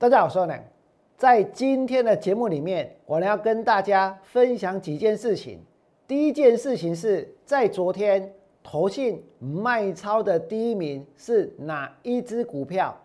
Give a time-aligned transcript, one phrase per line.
[0.00, 0.54] 大家好，我是呢，
[1.18, 5.60] 在今天的节目里面，我呢要跟大家分享几件事情。
[6.08, 8.32] 第一件事情是在昨天
[8.62, 12.96] 投信卖超的第一名是哪一只股票？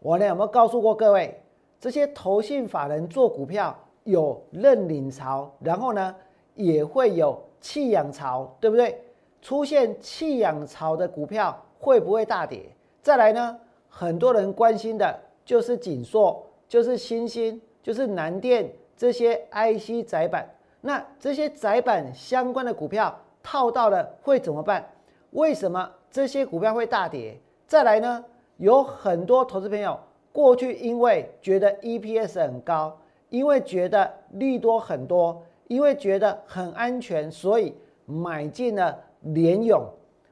[0.00, 1.40] 我呢有没有告诉过各位，
[1.78, 3.72] 这些投信法人做股票
[4.02, 6.12] 有认领潮，然后呢
[6.56, 9.00] 也会有弃养潮，对不对？
[9.40, 12.64] 出现弃养潮的股票会不会大跌？
[13.00, 13.56] 再来呢，
[13.88, 15.20] 很多人关心的。
[15.44, 20.48] 就是锦硕，就是新兴，就是南电这些 IC 窄板。
[20.80, 24.90] 那这些窄板相关的股票套到了会怎么办？
[25.32, 27.38] 为什么这些股票会大跌？
[27.66, 28.24] 再来呢？
[28.56, 29.98] 有很多投资朋友
[30.32, 39.82] 过去因为觉得 EPS 很高，因为觉得利多很多，因为觉得很安全，所以买进了联勇，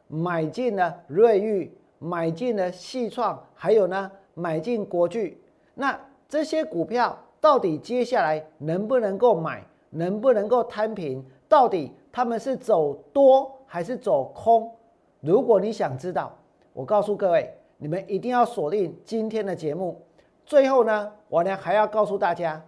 [0.06, 4.10] 买进了瑞昱，买进了细创，还有呢？
[4.38, 5.37] 买进国巨，
[5.74, 11.24] 那这些股票到底接下来能不能够买，能不能够摊平？
[11.49, 14.71] 到底他们是走多还是走空？
[15.21, 16.32] 如果你想知道，
[16.73, 20.01] 我告诉各位，你们一定要锁定今天的节目。
[20.46, 22.62] 最后呢，我呢还要告诉大家，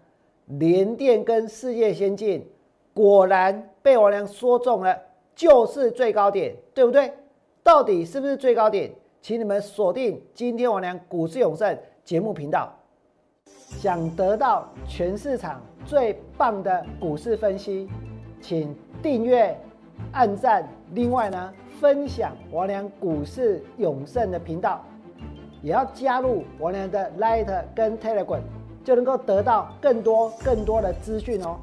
[0.46, 2.44] 联电跟世界先进
[2.92, 4.98] 果然被我娘说中了，
[5.36, 7.12] 就是最高点，对不对？
[7.62, 8.90] 到底是不是最高点？
[9.22, 12.72] 请你们锁定今天我俩股市永胜节目频道，
[13.44, 17.86] 想得到全市场最棒的股市分析，
[18.40, 19.54] 请订阅、
[20.12, 24.82] 按赞，另外呢，分享我俩股市永胜的频道，
[25.60, 28.40] 也要加入我俩的 Light 跟 Telegram，
[28.82, 31.58] 就能够得到更多更多的资讯哦。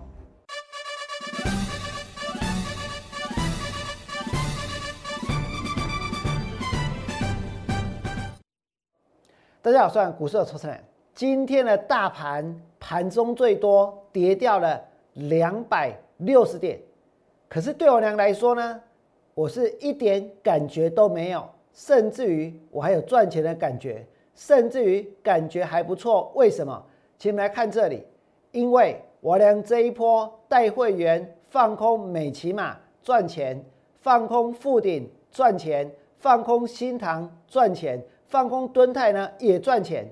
[9.67, 10.81] 大家好，我是股市的投资人。
[11.13, 14.81] 今天的大盘盘中最多跌掉了
[15.15, 16.79] 两百六十点，
[17.49, 18.81] 可是对我娘来说呢，
[19.33, 26.31] 我是一点感觉都没有，甚至于我还有赚钱的感觉，甚至于感觉还不错。
[26.35, 26.81] 为什么？
[27.19, 28.05] 请你们来看这里，
[28.53, 33.61] 因为我娘这一波带会员放空美骑马赚钱，
[33.99, 38.01] 放空富鼎赚钱，放空新塘赚钱。
[38.27, 40.05] 放空蹲泰呢也赚钱，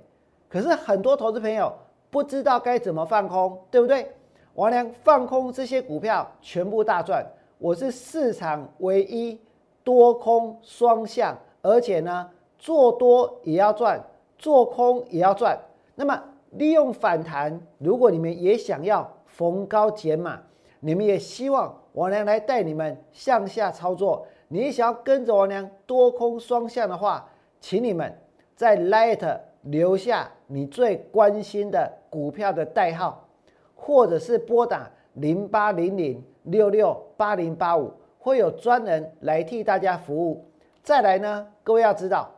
[0.47, 1.71] 可是很多投资朋友
[2.09, 4.09] 不知道该怎么放空，对不对？
[4.53, 7.25] 王良放空这些股票全部大赚，
[7.57, 9.37] 我是市场唯一
[9.83, 14.01] 多空双向，而且呢做多也要赚，
[14.37, 15.59] 做空也要赚。
[15.95, 20.39] 那么利用反弹，如果你们也想要逢高减码，
[20.79, 27.29] 你们也希望王良来带你们向下操作，你想要跟着王良多空双向的话。
[27.65, 28.15] 请你们
[28.55, 33.27] 在 Light 留下你最关心的股票的代号，
[33.73, 40.45] 或者是拨打零八零零六六八零八五，会有专人来替大家服务。
[40.83, 42.29] 再来呢，各位要知道，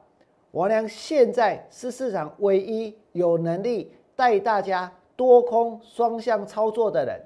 [0.52, 7.22] 王良现在是市场唯一有能力带大家多空双向操作的人。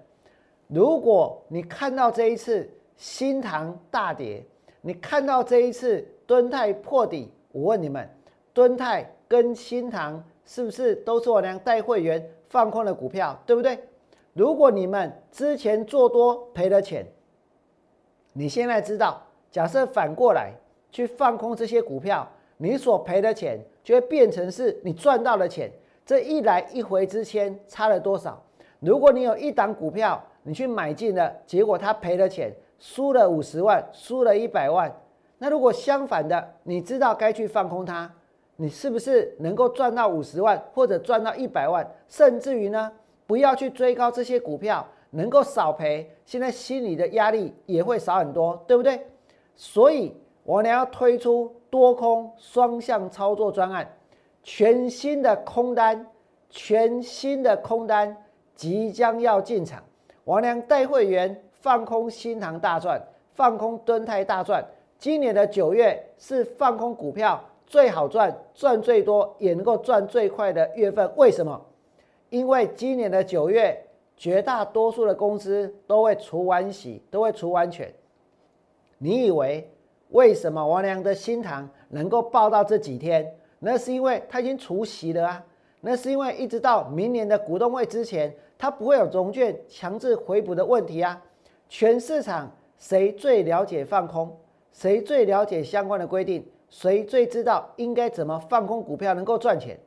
[0.68, 4.44] 如果你看到这一次新塘大跌，
[4.82, 7.32] 你看到这一次敦泰破底。
[7.52, 8.10] 我问你们，
[8.54, 13.78] 敦泰跟新塘是不是都是我娘带会员放空的股票，对不对？
[14.34, 17.06] 如果你们之前做多赔了钱，
[18.34, 20.54] 你现在知道，假设反过来
[20.92, 22.26] 去放空这些股票，
[22.58, 25.70] 你所赔的钱就会变成是你赚到的钱。
[26.06, 28.42] 这一来一回之间差了多少？
[28.80, 34.94] 如果你有一档股票，你去买进了，结果他赔了钱，输了五十万，输了一百万。
[35.44, 38.08] 那如果相反的，你知道该去放空它，
[38.58, 42.92] 你是不是能够赚到五十万或者赚到一百万，甚至于呢，
[43.26, 49.04] 不要去追高这些股票，能够少赔，现在心里的压力也会少很多，对不对？
[49.56, 53.92] 所以我呢要推出多空双向操作专案，
[54.44, 56.06] 全新的空单，
[56.52, 58.16] 全新的空单
[58.54, 59.84] 即将要进场，
[60.26, 63.02] 王良带会员放空新塘大赚，
[63.34, 64.64] 放空敦泰大赚。
[65.02, 71.12] 今年的九月是放空股票最好赚、赚最多，也能够赚最快的月份。
[71.16, 71.60] 为什么？
[72.30, 73.84] 因为今年的九月，
[74.16, 77.92] 绝大多数的公司都会除完息，都会除完权。
[79.00, 79.68] 你以为
[80.10, 83.36] 为什么王良的新塘能够报到这几天？
[83.58, 85.44] 那是因为它已经除息了啊！
[85.80, 91.20] 那是因为一直到明年的股东会之前，它不会有融券强制回补的问题啊！
[91.68, 94.38] 全市场谁最了解放空？
[94.72, 96.46] 谁最了解相关的规定？
[96.70, 99.78] 谁最知道应该怎么放空股票能够赚钱？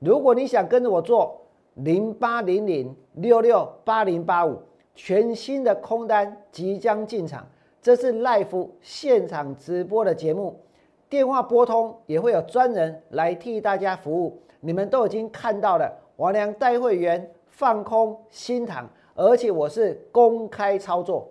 [0.00, 1.40] 如果你想跟着我做，
[1.74, 4.60] 零八零零六六八零八五，
[4.94, 7.46] 全新的空单即将进场。
[7.80, 10.60] 这是 live 现场直播的节目，
[11.08, 14.40] 电话拨通也会有专人来替大家服务。
[14.60, 21.28] 你们都已经看到了，王良带会员放空新塘，而且我是公开操作，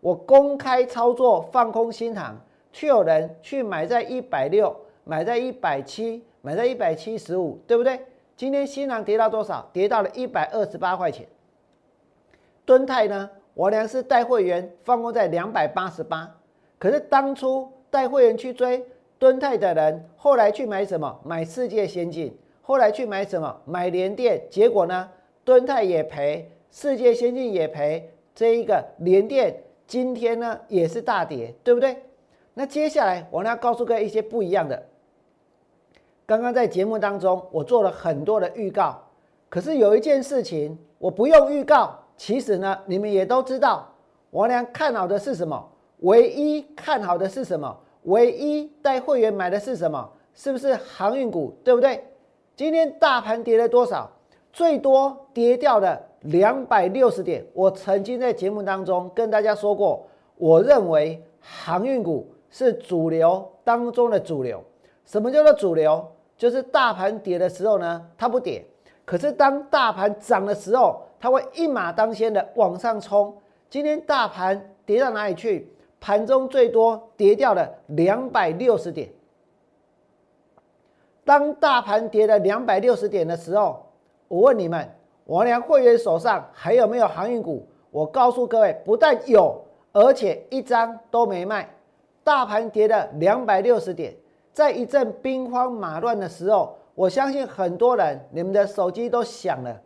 [0.00, 2.40] 我公开操作放空新塘，
[2.72, 4.74] 却有人去买在一百六，
[5.04, 8.00] 买在一百七，买在一百七十五，对不对？
[8.36, 9.68] 今天新郎跌到多少？
[9.72, 11.26] 跌到了一百二十八块钱。
[12.64, 13.30] 敦泰呢？
[13.54, 16.34] 我良是带会员放空在两百八十八，
[16.78, 18.82] 可是当初带会员去追
[19.18, 21.20] 敦泰的人，后来去买什么？
[21.22, 23.60] 买世界先进，后来去买什么？
[23.66, 25.08] 买联电，结果呢？
[25.44, 29.54] 敦泰也赔，世界先进也赔，这一个联电
[29.86, 31.96] 今天呢也是大跌，对不对？
[32.54, 34.82] 那接下来我要告诉各位一些不一样的。
[36.26, 38.98] 刚刚在节目当中我做了很多的预告，
[39.48, 41.98] 可是有一件事情我不用预告。
[42.16, 43.92] 其实呢，你们也都知道，
[44.30, 45.68] 王良看好的是什么？
[46.00, 47.76] 唯一看好的是什么？
[48.04, 50.08] 唯一带会员买的是什么？
[50.34, 51.56] 是不是航运股？
[51.64, 52.04] 对不对？
[52.54, 54.10] 今天大盘跌了多少？
[54.52, 57.44] 最多跌掉了两百六十点。
[57.54, 60.06] 我曾经在节目当中跟大家说过，
[60.36, 64.62] 我认为航运股是主流当中的主流。
[65.04, 66.06] 什么叫做主流？
[66.36, 68.62] 就是大盘跌的时候呢，它不跌；
[69.04, 73.36] 可是当大盘涨的时候，它会一马当先的往上冲。
[73.70, 75.68] 今天大盘跌到哪里去？
[75.98, 79.08] 盘中最多跌掉了两百六十点。
[81.24, 83.86] 当大盘跌了两百六十点的时候，
[84.26, 84.88] 我问你们，
[85.26, 87.64] 王良会员手上还有没有航运股？
[87.90, 91.68] 我告诉各位，不但有，而且一张都没卖。
[92.24, 94.14] 大盘跌了两百六十点，
[94.52, 99.80] 在一阵兵荒马乱的时候，我相信很多人你们的手机都响了。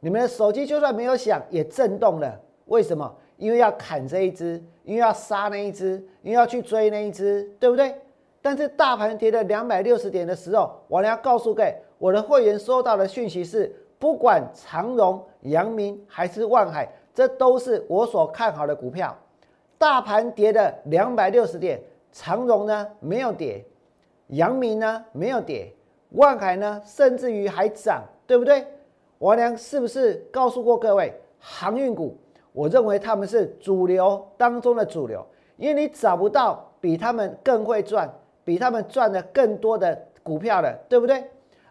[0.00, 2.40] 你们的手机就算没有响，也震动了。
[2.66, 3.14] 为什么？
[3.36, 7.94] 因为要砍这一只，因为要杀那一只，因为要去追那一只，对不对？
[8.40, 19.16] 但是大盘跌了两百六十点的时候，我要告诉各位，我的会员收到的讯息是：不管长荣、阳明还是万海，这都是我所看好的股票。
[19.82, 21.82] 大盘跌了两百六十点，
[22.12, 23.66] 长荣呢没有跌，
[24.28, 25.74] 阳明呢没有跌，
[26.10, 28.64] 万海呢甚至于还涨，对不对？
[29.18, 32.16] 王良是不是告诉过各位，航运股，
[32.52, 35.26] 我认为他们是主流当中的主流，
[35.56, 38.08] 因为你找不到比他们更会赚、
[38.44, 41.24] 比他们赚的更多的股票了，对不对？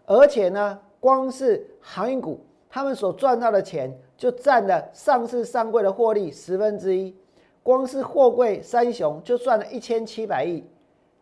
[0.05, 7.15] 而且呢，光是航运股，他们所赚到的钱就占了上市上柜的获利十分之一，
[7.63, 10.63] 光是货柜三雄就赚了一千七百亿。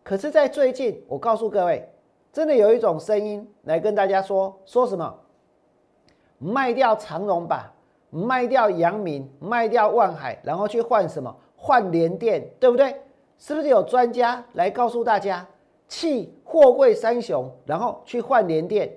[0.02, 1.88] 可是，在最近，我告诉各位，
[2.32, 5.14] 真的有一种声音来跟大家说，说什么？
[6.38, 7.72] 卖掉长荣吧，
[8.08, 11.34] 卖掉阳明，卖掉万海，然后去换什么？
[11.54, 12.96] 换联电，对不对？
[13.38, 15.46] 是不是有专家来告诉大家，
[15.86, 18.90] 弃货柜三雄，然后去换联电？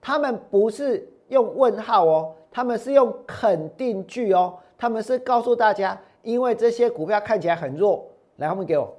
[0.00, 8.06] 他们不是用问号哦，他们是用肯定句哦，他们是告诉大家，因为这些股票看起来很弱，
[8.36, 8.96] 来，后面给我。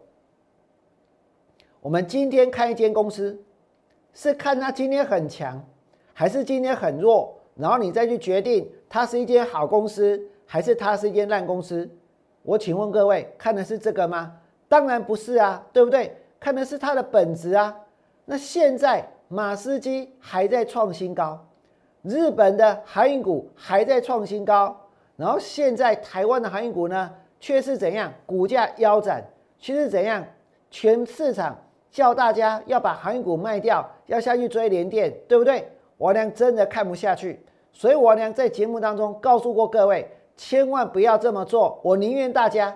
[1.81, 3.41] 我们今天看一间公司，
[4.13, 5.63] 是看它今天很强，
[6.13, 7.35] 还是今天很弱？
[7.55, 11.89] 然后你再去决定它是一间好公司还是它是一间烂公司。
[12.43, 14.33] 我请问各位，看的是这个吗？
[14.67, 16.15] 当然不是啊，对不对？
[16.39, 17.77] 看的是它的本质啊。
[18.25, 21.45] 那现在马斯基还在创新高，
[22.03, 24.80] 日本的航运股还在创新高，
[25.21, 28.11] 然后现在台湾的航运股呢，却是怎样？
[28.25, 29.23] 股价腰斩，
[29.59, 30.25] 却是怎样？
[30.71, 31.55] 全市场
[31.91, 35.69] 叫大家要把航运股卖掉，要下去追联电，对不对？
[35.99, 37.39] 王良真的看不下去，
[37.71, 41.79] 所以王良在节目当中告诉过各位，千万不要这么做。
[41.83, 42.75] 我宁愿大家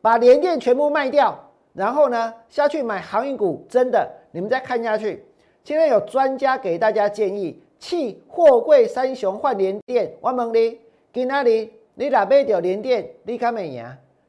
[0.00, 1.38] 把联电全部卖掉，
[1.74, 3.64] 然后呢下去买航运股。
[3.68, 5.24] 真的，你们再看下去。
[5.62, 10.12] 现在有专家给大家建议，弃货柜三雄换联电。
[10.20, 10.80] 我问你，
[11.12, 13.84] 今哪里你哪买掉联电，你看没赢？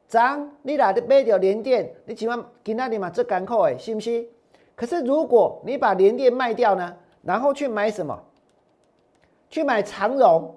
[0.08, 4.24] 涨，你哪买掉联电，你起码今哪里嘛最艰苦诶，是不是？
[4.74, 8.16] 可是如果你把联电卖掉呢，然后去买什么？
[9.50, 10.54] 去买长荣，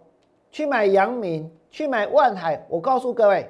[0.51, 2.63] 去买阳明，去买万海。
[2.69, 3.49] 我告诉各位，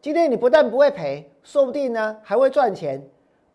[0.00, 3.02] 今天你不但不会赔，说不定呢还会赚钱。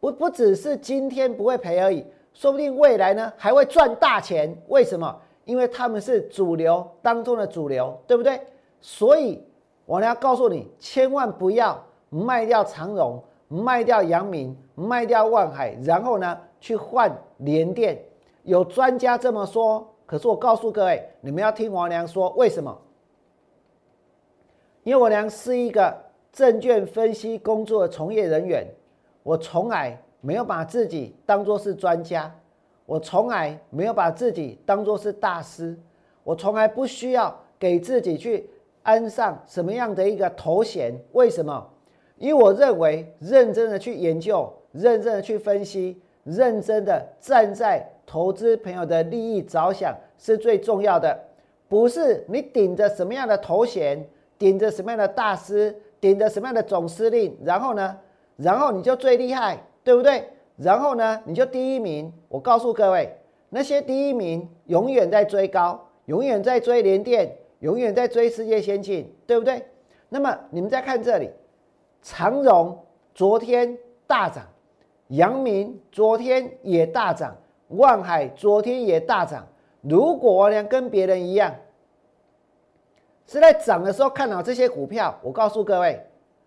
[0.01, 4.53] 不不只是今天不会赔而已，说不定未来呢还会赚大钱。
[4.67, 5.13] 为什么？
[5.45, 8.39] 因为他们是主流当中的主流，对不对？
[8.81, 9.43] 所以
[9.85, 18.01] 我要告诉你，千万不要卖掉长荣，卖掉阳明，卖掉万海，然后呢去换联电。
[18.43, 19.87] 有专家这么说。
[20.05, 22.75] 可是我告诉各位，你们要听王良说为什么？
[24.81, 25.95] 因为王良是一个
[26.31, 28.65] 证券分析工作的从业人员，
[29.21, 32.33] 我从来没有把自己当作是专家，
[32.87, 35.77] 我从来没有把自己当作是大师，
[36.23, 38.49] 我从来不需要给自己去
[38.83, 40.93] 安上什么样的一个头衔。
[41.13, 41.69] 为什么？
[42.17, 47.89] 因为我认为认真的去研究，认真的去分析，认真的站在。
[48.11, 51.15] 投资朋友的利益着想是最重要的，
[51.67, 54.03] 不是你顶着什么样的头衔，
[54.35, 57.95] 顶着什么样的大师，顶着什么样的总司令，然后呢，
[58.35, 60.27] 然后你就最厉害，对不对？
[60.57, 62.11] 然后呢，你就第一名。
[62.29, 63.15] 我告诉各位，
[63.49, 69.65] 那些第一名永远在追高，永远在追连电，永远在追世界先进，对不对？
[70.07, 71.29] 那么你们再看这里，
[72.01, 72.77] 长荣
[73.13, 74.45] 昨天大涨，
[75.09, 77.35] 阳明昨天也大涨。
[77.69, 79.47] 万海昨天也大涨。
[79.81, 81.53] 如果王良跟别人一样，
[83.27, 86.03] 是在涨的时候看好这些股票，我告诉各位，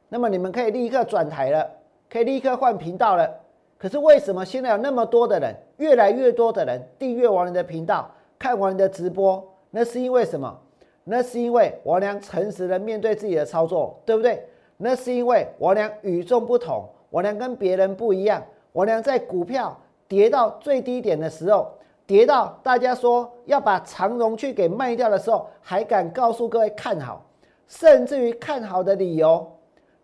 [0.08, 1.70] 那么你们可以立刻转台了，
[2.10, 3.30] 可以立刻换频道了。
[3.78, 9.48] 可是为什么现在有那么多的人，越来越多的人订阅王良的频道，看王良的直播？
[9.70, 10.60] 那是因为什么？
[11.04, 14.44] 那是因为王良诚实的面对自己的操作，对不对？
[14.76, 18.42] 那是因为王良与众不同，王良跟别人不一样，
[18.72, 19.76] 王良在股票。
[20.08, 21.72] 跌到最低点的时候，
[22.06, 27.24] 跌到大家说要把长荣去给卖掉的时候，还敢告诉各位看好，
[27.66, 29.50] 甚至于看好的理由。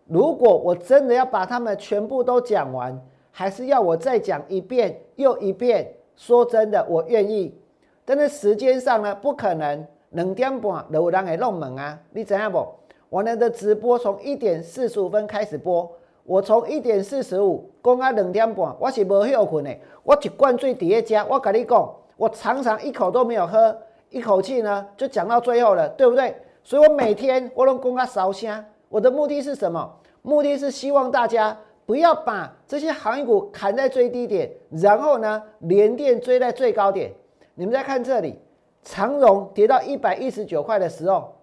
[0.07, 5.93] 如果我真的要把他们全部都讲完，还是要我再讲一遍又一遍？
[6.15, 7.55] 说真的，我愿意。
[8.03, 11.99] 但是时间上呢，不可能两点半有人会弄门啊！
[12.11, 12.65] 你知影不？
[13.09, 15.89] 我们的直播从一点四十五分开始播。
[16.23, 19.75] 我从一点四十五讲到两点半，我是无休困的。
[20.03, 23.75] 我一罐最底下加，我跟你讲，我常常一口都没有喝，
[24.09, 26.35] 一口气呢就讲到最后了，对不对？
[26.63, 28.63] 所以我每天我都讲到烧香。
[28.89, 29.91] 我的目的是什么？
[30.21, 37.11] 目的是希望大家不要把这些行业股砍在最低点，然后呢连电追在最高点。
[37.55, 38.39] 你们再看这里，
[38.89, 41.35] 长荣跌到一百一十九块的时候，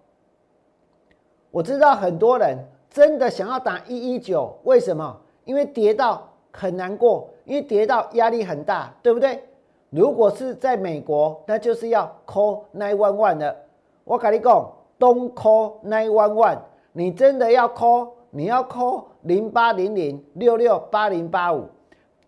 [1.49, 2.57] 我知道很多人。
[2.89, 4.57] 真的想要打一一九？
[4.63, 5.15] 为什么？
[5.45, 9.43] 因为跌到很难过，因为跌到压力很大，对不对？
[9.91, 13.55] 如果是在美国，那就是要 call nine one one 的。
[14.03, 16.57] 我跟你讲，don't call nine one one。
[16.91, 21.65] 你真的要 call，你要 call 零八零零六六八零八五。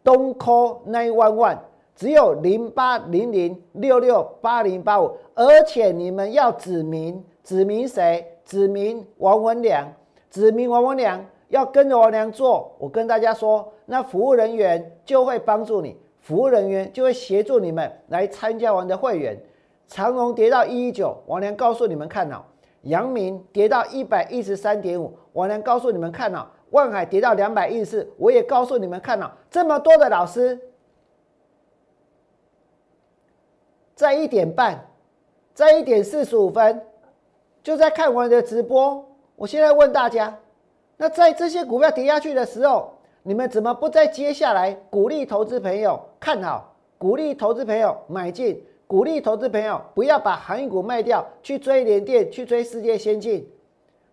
[0.03, 1.57] don't call nine one one，
[1.99, 5.11] 只有零八零零六六八零八五。
[5.35, 8.25] 而且你们要指明，指明谁？
[8.45, 9.85] 指明王文良。
[10.31, 19.37] 指明王文良要跟着王良做，我跟大家说，那服务人员就会帮助你，服务人员就会协助你们来参加完的会员。
[19.85, 22.45] 长荣跌到一一九，王良告诉你们看好；
[22.83, 29.29] 阳明跌到一百一十三点五，王良告诉你们看好；万海跌到两百一十四，我也告诉你们看好。
[29.51, 30.57] 这么多的老师，
[33.99, 34.79] 在一点半，
[35.53, 36.81] 在一点四十五分，
[37.61, 39.05] 就在看我的直播。
[39.35, 40.33] 我现在问大家，
[40.95, 53.45] 那在这些股票跌下去的时候，你们怎么不在接下来鼓励投资朋友看好，鼓励投资朋友买进，鼓励投资朋友不要把航运股卖掉，去追联电，去追世界先进？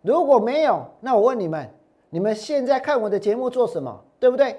[0.03, 1.65] 如果没有，那我问你们，
[2.11, 4.03] 你们现在看我的节目做什么？
[4.19, 4.59] 对不对？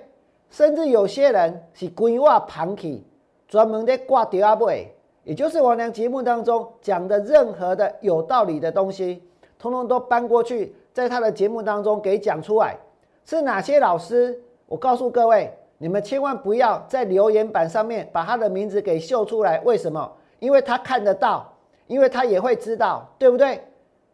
[0.49, 3.05] 甚至有些人是规划盘起，
[3.45, 4.89] 专门在挂第二位，
[5.27, 9.21] 也就是王良节目当中讲的任何的有道理的东西。
[9.59, 12.77] 通通都搬过去，在他的节目当中给讲出来，
[13.25, 14.41] 是哪些老师？
[14.67, 19.59] 我告诉各位，你们千万不要在留言板上面把他的名字给秀出来。
[19.65, 20.09] 为什么？
[20.39, 21.53] 因为他看得到，
[21.87, 23.61] 因为他也会知道，对不对？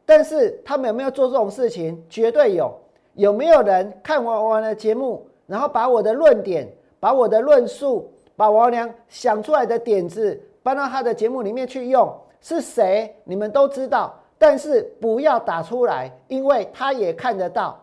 [0.05, 2.03] 但是他们有没有做这种事情？
[2.09, 2.73] 绝对有。
[3.13, 6.67] 有没有人看完完的节目，然后把我的论点、
[6.99, 12.11] 把我的论述、把王良想出来的点子搬到他的节目里面去用？
[12.41, 13.15] 是谁？
[13.25, 14.19] 你们都知道。
[14.35, 17.79] 但是不要打出来，因为他也看得到。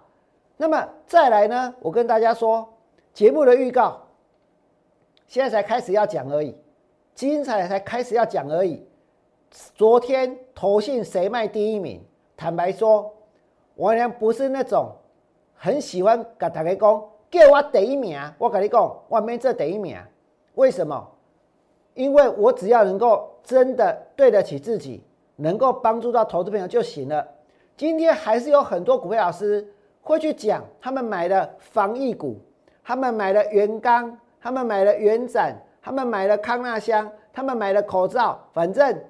[0.59, 1.75] 那么再来呢？
[1.81, 2.69] 我跟大家说，
[3.15, 3.99] 节目的预告，
[5.27, 6.55] 现在才开始要讲而已，
[7.15, 8.87] 精彩才开始要讲而已。
[9.75, 12.05] 昨天投信谁卖第一名？
[12.37, 13.11] 坦白说，
[13.77, 14.95] 王良不是那种
[15.57, 18.21] 很喜欢跟大家讲叫我第一名。
[18.37, 19.97] 我跟你讲，我没这第一名。
[20.57, 21.11] 为什么？
[21.95, 25.03] 因为我只要能够真的对得起自己。
[25.43, 27.27] 能够帮助到投资朋友就行了。
[27.75, 29.67] 今天还是有很多股票老师
[30.03, 32.37] 会去讲，他们买了防疫股，
[32.85, 39.01] 他们买了元刚，他们买了元展，他们买了康纳香，他们买了口罩，反正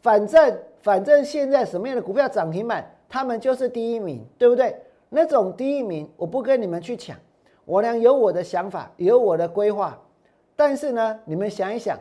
[0.00, 4.80] 反正反正现在什么样的股票涨停板，他们就是第一名，对不对？
[5.08, 7.16] 那种第一名，我不跟你们去抢，
[7.64, 9.98] 我俩有我的想法，有我的规划。
[10.54, 11.98] 但是呢，你们想一想，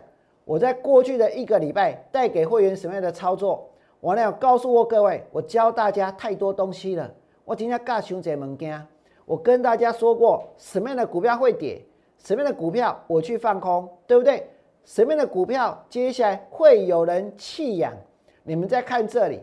[0.49, 3.69] 我在过去的一个礼拜带给会员什么样的操作？
[3.99, 7.07] 我俩告诉过各位，我教大家太多东西了。
[7.45, 8.83] 我今天尬熊仔门家，
[9.27, 11.79] 我跟大家说过什么样的股票会跌，
[12.17, 14.43] 什么样的股票我去放空，对不对？
[14.85, 17.93] 什么样的股票接下来会有人弃养？
[18.41, 19.41] 你们再看这里，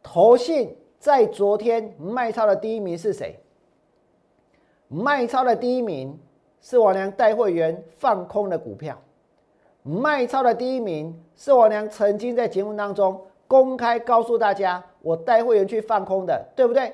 [0.00, 0.76] 投信。
[1.00, 3.38] 在昨天卖超的第一名是谁？
[4.88, 6.16] 卖超的第一名
[6.60, 9.00] 是我娘带会员放空的股票。
[9.82, 16.92] 卖超的第一名是我娘曾经在节目当中公开告诉大家，我带会员去放空的，对不对？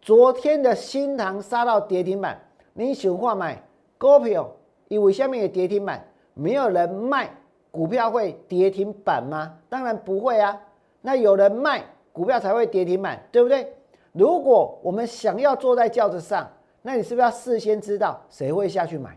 [0.00, 2.40] 昨天的新塘杀到跌停板，
[2.72, 3.62] 你想话买
[3.98, 4.50] 股票，
[4.88, 6.04] 因为下面有跌停板，
[6.34, 7.30] 没有人卖
[7.70, 9.54] 股票会跌停板吗？
[9.68, 10.60] 当然不会啊。
[11.00, 11.84] 那有人卖。
[12.12, 13.72] 股票才会跌停板，对不对？
[14.12, 16.50] 如果我们想要坐在轿子上，
[16.82, 19.16] 那你是不是要事先知道谁会下去买？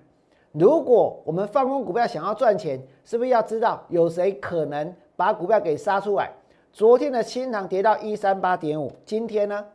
[0.53, 6.31] 如果我们放空股票想要赚钱，是不是要知道有谁可能把股票给杀出来？
[6.71, 9.65] 昨天的新塘跌到一三八点五，今天呢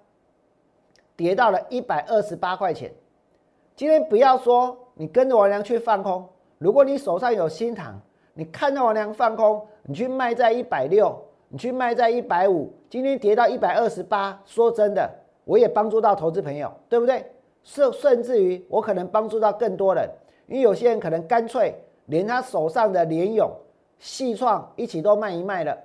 [1.17, 2.93] 跌到了一百二十八块钱。
[3.75, 6.25] 今天不要说你跟着王良去放空，
[6.59, 8.01] 如果你手上有新塘，
[8.35, 11.17] 你看到王良放空，你去卖在一百六。
[11.51, 14.39] 你去卖在一百五，今天跌到一百二十八。
[14.45, 15.11] 说真的，
[15.47, 17.25] 我也帮助到投资朋友，对不对？
[17.63, 20.07] 甚甚至于我可能帮助到更多人，
[20.49, 21.75] 因为有些人可能干脆
[22.07, 23.51] 连他手上的联勇、
[23.99, 25.79] 细创一起都卖一卖了。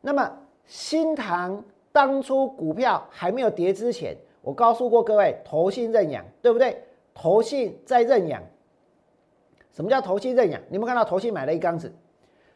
[0.00, 0.30] 那么
[0.66, 6.82] 新塘当初股票还没有跌之前，我告诉过各位，投信认养，对不对？
[7.14, 8.42] 投信在认养。
[9.72, 10.60] 什么叫投信认养？
[10.68, 11.92] 你们看到投信买了一缸子，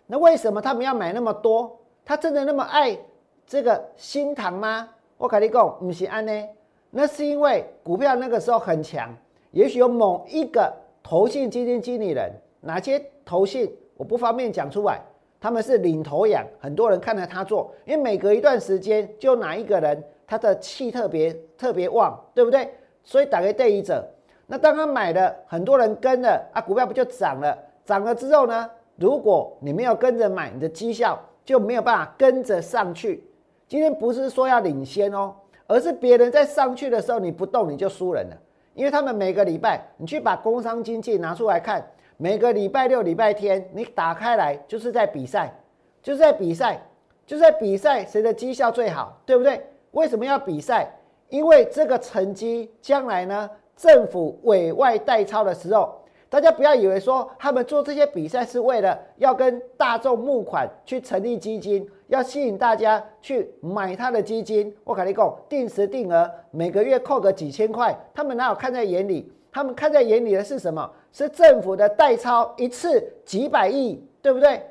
[0.06, 1.78] 那为什么他们要买那么多？
[2.04, 2.98] 他真的那么爱
[3.46, 4.88] 这个新塘吗？
[5.18, 6.48] 我跟你讲，不是安呢。
[6.90, 9.14] 那是因为股票那个时候很强，
[9.50, 10.74] 也许有某一个
[11.10, 15.00] 投信基金经理人，哪些投信我不方便讲出来，
[15.40, 22.72] 他们是领头羊，很多人看着他做，因为每隔一段时间就哪一个人他的气特别特别旺，对不对？
[23.02, 24.08] 所以打给对一者，
[24.46, 27.58] 那当他买的，很多人跟了啊，股票不就涨了？
[27.84, 31.20] 涨了之后呢，如果你没有跟着买，你的绩效。
[31.42, 33.24] 就没有办法跟着上去。
[33.66, 35.34] 今天不是说要领先哦，
[35.66, 38.36] 而是别人在上去的时候你不动你就输人了。
[38.74, 41.84] 因为他们每个礼拜，你去把工商经济拿出来看，
[42.16, 45.52] 每个礼拜六、礼拜天你打开来就是在比赛，
[46.02, 46.80] 就是在比赛，
[47.26, 49.64] 就是在比赛谁的绩效最好，对不对？
[49.92, 50.88] 为什么要比赛？
[51.28, 55.99] 因为这个成绩将来呢，政府委外代操的时候。
[56.30, 64.72] 大家不要以为说他们做这些比赛是为了要跟大众募款去成立基金，要吸引大家去买他的基金。
[64.84, 69.30] 我跟你讲，定时定额，每个月扣个几千块，他们哪有看在眼里？
[69.50, 70.88] 他们看在眼里的是什么？
[71.12, 74.62] 是政府的代抄，一次几百亿，对不对？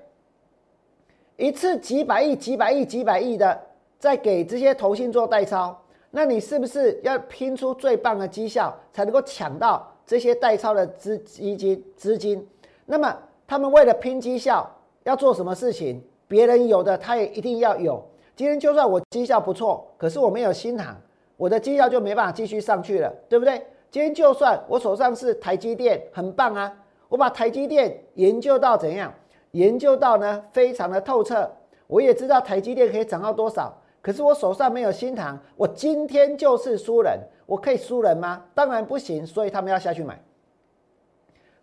[1.36, 3.60] 一次几百亿、几百亿、几百亿的，
[3.98, 5.78] 在给这些投信做代抄，
[6.12, 9.86] 那你是不是要拼出最棒的绩效，才能够抢到？
[10.10, 12.44] 这些代操的资基金资金，
[12.88, 14.68] 那么他们为了拼绩效
[15.04, 16.04] 要做什么事情？
[16.28, 18.04] 别人有的他也一定要有。
[18.36, 21.00] 今天就算我绩效不错，可是我没有新行，
[21.38, 23.64] 我的绩效就没办法继续上去了，对不对？
[23.92, 26.76] 今天就算我手上是台积电，很棒啊，
[27.08, 29.14] 我把台积电研究到怎样？
[29.52, 31.48] 研究到呢非常的透彻，
[31.86, 33.80] 我也知道台积电可以涨到多少。
[34.02, 38.44] 可是我手上没有新塘，我今天就是输人，我可以输人吗？
[38.54, 40.22] 当然不行，所以他们要下去买，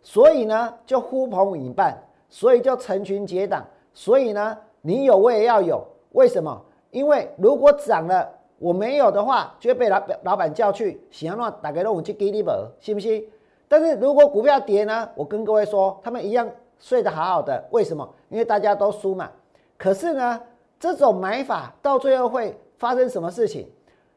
[0.03, 1.96] 所以呢就呼朋引伴，
[2.29, 6.61] 所以就成群结党，所以呢你有我也要有，为什么？
[6.90, 13.25] 因为如果涨了我没有的话，就会被老老板叫去，喜欢乱打给我去给你本，信不信？
[13.68, 18.09] 但是如果股票跌呢，我跟各位说，他们一样睡得好好的，为什么？
[18.29, 19.31] 因为大家都输嘛。
[19.79, 20.40] 可是呢？
[20.79, 23.66] 这种买法到最后会发生什么事情？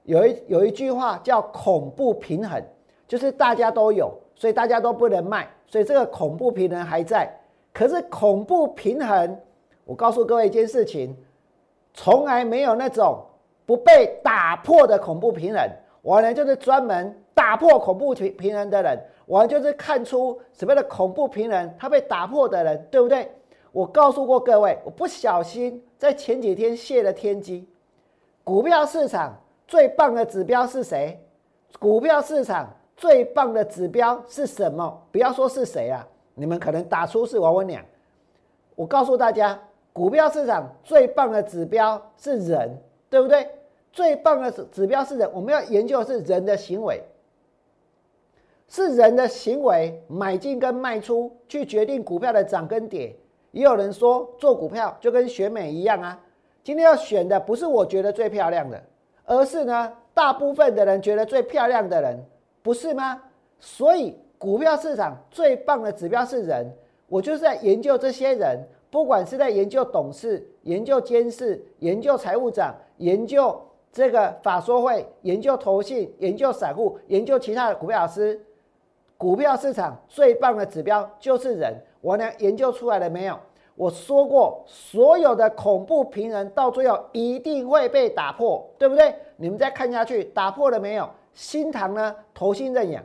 [0.09, 2.59] 有一有一句话叫“恐怖平衡”，
[3.07, 7.31] 就是大家都有，所以大家都不能卖，所以这个恐怖平衡还在。
[7.71, 9.39] 可是恐怖平衡，
[9.85, 11.15] 我告诉各位一件事情，
[11.93, 13.23] 从来没有那种
[13.67, 15.69] 不被打破的恐怖平衡。
[16.01, 23.31] 我呢就是专门打破恐怖平平衡的人，我就是看出什么样的恐怖平衡，它被打破的人，对不对？
[23.71, 27.69] 我告诉过各位，我不小心在前几天泄了天机。
[28.43, 31.23] 股票市场最棒的指标是谁？
[31.77, 34.99] 股票市场最棒的指标是什么？
[35.11, 37.85] 不要说是谁啊，你们可能打出是王文良。
[38.73, 39.61] 我告诉大家，
[39.93, 43.47] 股票市场最棒的指标是人，对不对？
[43.93, 47.03] 最棒的指指标是人，我们要研究的是人的行为，
[48.67, 53.15] 是人的行为，买进跟卖出去决定股票的涨跟跌。
[53.51, 56.19] 也有人说做股票就跟选美一样啊，
[56.63, 58.81] 今天要选的不是我觉得最漂亮的，
[59.29, 62.19] 而是呢大部分的人觉得最漂亮的人，
[62.63, 63.21] 不是吗？
[63.59, 66.65] 所以股票市场最棒的指标是人，
[67.07, 73.55] 我就是在研究这些人，不管是在研究董事、研究监事、研究财务长、研究
[73.91, 78.41] 这个法说会、研究投信、研究散户、研究其他的股票老师，
[79.15, 81.75] 股票市场最棒的指标就是人。
[82.01, 83.37] 我呢研究出来了没有？
[83.79, 89.15] 我说过，所有的恐怖平衡到最后一定会被打破，对不对？
[89.37, 91.09] 你们再看下去，打破了没有？
[91.33, 92.13] 新塘呢？
[92.33, 93.01] 投新认养，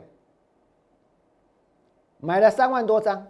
[2.17, 3.25] 买了三万多张，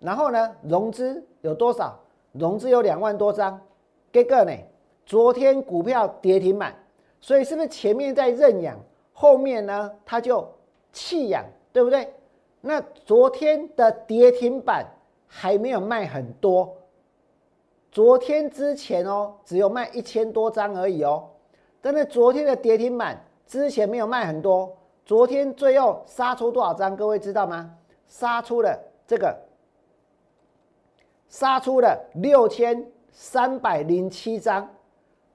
[0.00, 1.98] 然后呢，融资有多少？
[2.32, 3.58] 融资有两万多张，
[4.12, 4.52] 给个呢？
[5.06, 6.74] 昨天股票跌停板，
[7.22, 8.78] 所以是不是前面在认养，
[9.14, 10.46] 后面呢它就
[10.92, 11.42] 弃养，
[11.72, 12.12] 对不对？
[12.60, 14.84] 那昨天的跌停板
[15.32, 16.76] 还没有卖很多，
[17.92, 21.28] 昨天之前哦，只有卖一千多张而已哦。
[21.80, 26.96] 但是昨天的跌停板之前没有卖很多，昨天最后杀出多少张？
[26.96, 27.72] 各位知道吗？
[28.08, 29.34] 杀出了这个，
[31.28, 34.68] 杀出了六千三百零七张。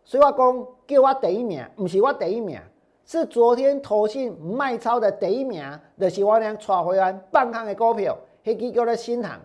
[0.03, 2.59] 所以我讲叫我第一名，不是我第一名。
[3.05, 5.63] 是昨天投信卖超的第一名，
[5.97, 9.39] 就是我俩带回来半康的股票，黑基叫的新塘。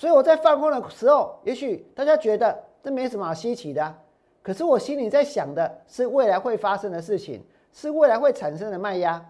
[0.00, 3.94] 所以我在放空的时候，也许大家觉得这没什么好稀奇的，
[4.42, 9.22] 可是我心里在想的是未来会发生的事情，是未来会产生的卖压。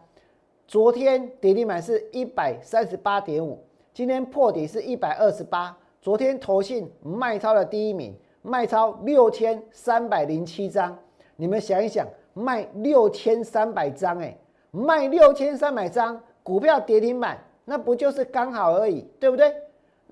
[0.68, 3.58] 昨天跌停板是一百三十八点五，
[3.92, 5.76] 今天破底是一百二十八。
[6.00, 10.96] 昨天投信卖超的第一名，卖超六千三百零七张，
[11.34, 12.06] 你们想一想。
[12.32, 14.38] 卖六千三百张，哎，
[14.70, 19.52] 卖六千三百张股票跌停板，那不就是刚好而已，对不对？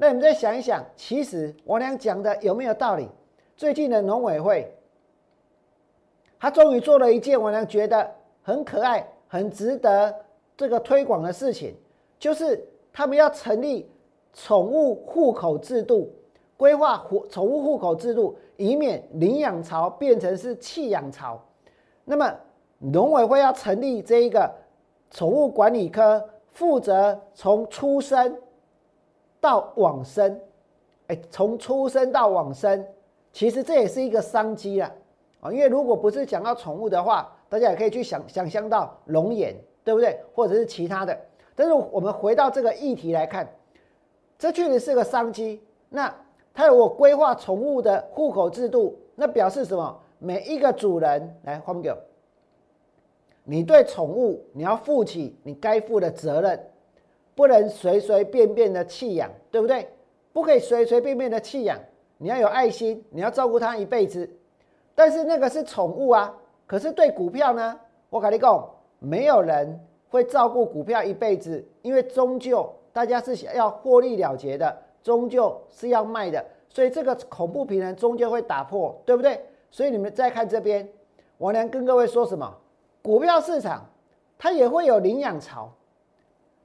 [0.01, 3.09] 那你们再想一想，其实我俩讲的有没有道理？
[3.57, 4.73] 最近的农委会，
[6.39, 8.09] 他终于做了一件我俩觉得
[8.41, 10.15] 很可爱、很值得
[10.57, 11.75] 这个推广的事情，
[12.17, 13.91] 就是他们要成立
[14.33, 16.09] 宠物户口制度，
[16.57, 21.45] 规划宠物户口制度，以免领养潮变成是弃养潮。
[22.05, 22.33] 那么
[22.79, 24.49] 农委会要成立这一个
[25.11, 28.37] 宠物管理科，负责从出生
[29.41, 30.41] 到往生，
[31.07, 32.87] 哎，从出生到往生，
[33.33, 34.93] 其实这也是一个商机啊！
[35.41, 40.21] 啊，因为如果不是讲到宠物的话，大家也可以去想想象到龙眼，对不对？
[40.35, 41.19] 或者是其他的。
[41.55, 43.49] 但是我们回到这个议题来看，
[44.39, 45.63] 这确实是个商机。
[45.89, 46.15] 那
[46.53, 50.01] 它有我规划宠物的户口制度，那表示什么？
[50.21, 51.97] 每一个主人来换给我，
[53.45, 56.61] 你对宠物你要负起你该负的责任，
[57.39, 59.87] 不能随随便便的弃养，对不对？
[60.33, 61.79] 不可以随随便便的弃养，
[62.17, 64.29] 你要有爱心，你要照顾它一辈子。
[64.93, 66.35] 但是那个是宠物啊，
[66.67, 67.79] 可是对股票呢？
[68.11, 79.41] 我跟你讲，没有人会照顾股票一辈子，因为终究大家是想要获利了结的，终究是要卖的，所以这个恐怖平衡终究会打破，对不对？
[79.71, 80.89] 所以你们再看这边，
[81.37, 82.53] 王良跟各位说什么？
[83.01, 83.89] 股票市场
[84.37, 85.71] 它也会有领养潮。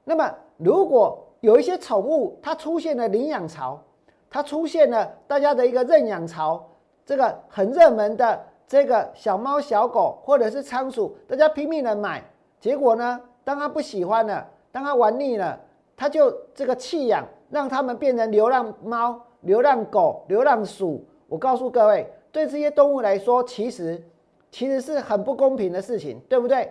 [0.06, 3.82] 那么如果有一些宠物它出现了领养潮，
[4.30, 6.64] 它出现了大家的一个认养潮，
[7.04, 12.22] 这个很热门的这个小猫小狗或者是仓鼠，大家拼命的买，
[12.60, 15.60] 结果呢，当他不喜欢了，当他玩腻了，
[15.96, 21.04] 他就这个弃养，让他们变成流浪猫、流浪狗、流浪鼠。
[21.28, 22.10] 我告诉各位。
[22.32, 24.02] 对这些动物来说，其实
[24.50, 26.68] 其实是很不公平的事情，对不对？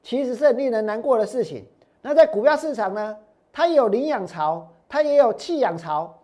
[0.00, 1.66] 其实是很令人难过的事情。
[2.02, 3.16] 那在股票市场呢，
[3.52, 6.18] 它也有领养潮，它也有弃养潮。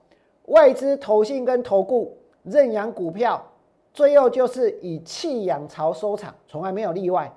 [0.47, 3.43] 外资投信跟投顾认养股票，
[3.95, 7.33] 最后就是以弃养潮收场，从来没有例外，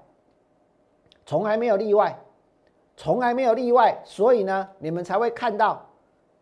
[1.25, 2.19] 从来没有例外，
[2.97, 4.01] 从来没有例外。
[4.03, 5.85] 所以呢，你们才会看到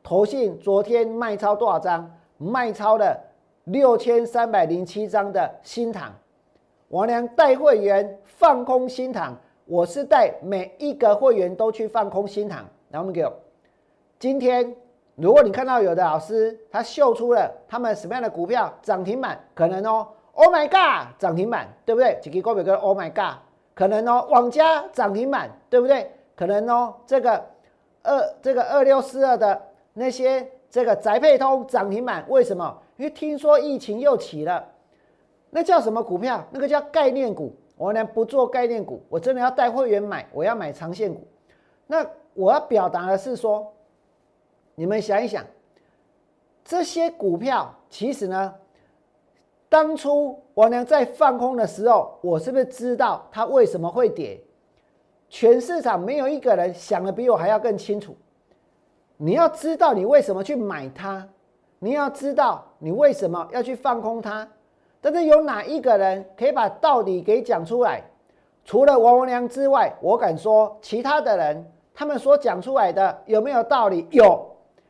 [0.02, 3.26] 投信昨天卖超多少张，卖超的。
[3.66, 6.12] 六千三百零七张的新塘，
[6.88, 9.38] 王良带会员放空新塘，
[9.70, 12.66] 我是带每一个会员都去放空新塘。
[12.90, 13.24] 然后我们给，
[14.18, 14.76] 今天
[15.14, 22.18] 如果你看到有的老师他秀出了他们什么样的股票涨停板，可能哦，Oh my God，涨停板，对不对？
[22.20, 23.38] 几个股票跟 Oh my God，
[23.76, 26.12] 可能哦，网家涨停板，对不对？
[26.36, 27.46] 可能哦，这个
[28.02, 29.62] 二这个二六四二的
[29.94, 32.76] 那些这个宅配通涨停板，为什么？
[32.98, 34.66] 因为听说疫情又起了，
[35.52, 36.44] 那叫什么股票？
[36.50, 37.54] 那个叫概念股。
[37.80, 41.26] 我呢不做概念股，我真的要带会员买，我要买长线股。
[41.88, 43.72] 那我要表达的是说，
[44.76, 45.46] 你们想一想，
[46.66, 48.54] 这些股票其实呢，
[49.70, 54.42] 当初王良在放空的时候，我是不是知道它为什么会跌？
[55.30, 58.14] 全市场没有一个人想的比我还要更清楚。
[59.16, 61.26] 你要知道你为什么去买它，
[61.80, 64.46] 你要知道你为什么要去放空它。
[65.02, 68.02] 但是有哪一个人可以把道理给讲出来？
[68.66, 74.06] 除了王文良之外，我敢说，其他的人他们所讲出来的有没有道理？
[74.12, 74.46] 有。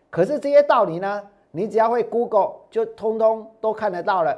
[0.09, 4.37] 可是这些道理呢，你只要会 Google，就通通都看得到了，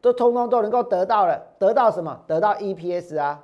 [0.00, 1.40] 都通通都能够得到了。
[1.58, 2.20] 得到什么？
[2.26, 3.42] 得到 EPS 啊，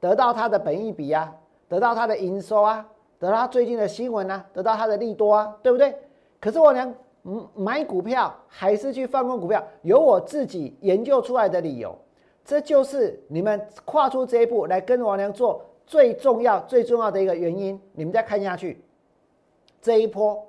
[0.00, 1.32] 得到它的本益比啊，
[1.68, 2.84] 得到它的营收啊，
[3.20, 5.94] 得到最近的新闻啊，得到它的利多啊，对不对？
[6.40, 6.92] 可是我娘。
[7.24, 11.96] 嗯，买股票还是去放空股票，有我自己研究出来的理由。
[12.44, 17.80] 这就是你们跨出这一步来跟王良做最重要、最重要的一个原因。
[17.92, 18.84] 你们再看下去，
[19.80, 20.44] 这一波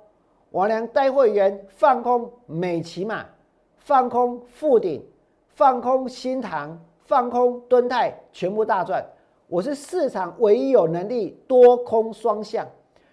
[0.50, 3.24] 王良带会员放空美骑马，
[3.76, 5.00] 放空富鼎，
[5.50, 9.06] 放空新塘，放空敦泰，全部大赚。
[9.46, 12.66] 我是市场唯一有能力多空双向。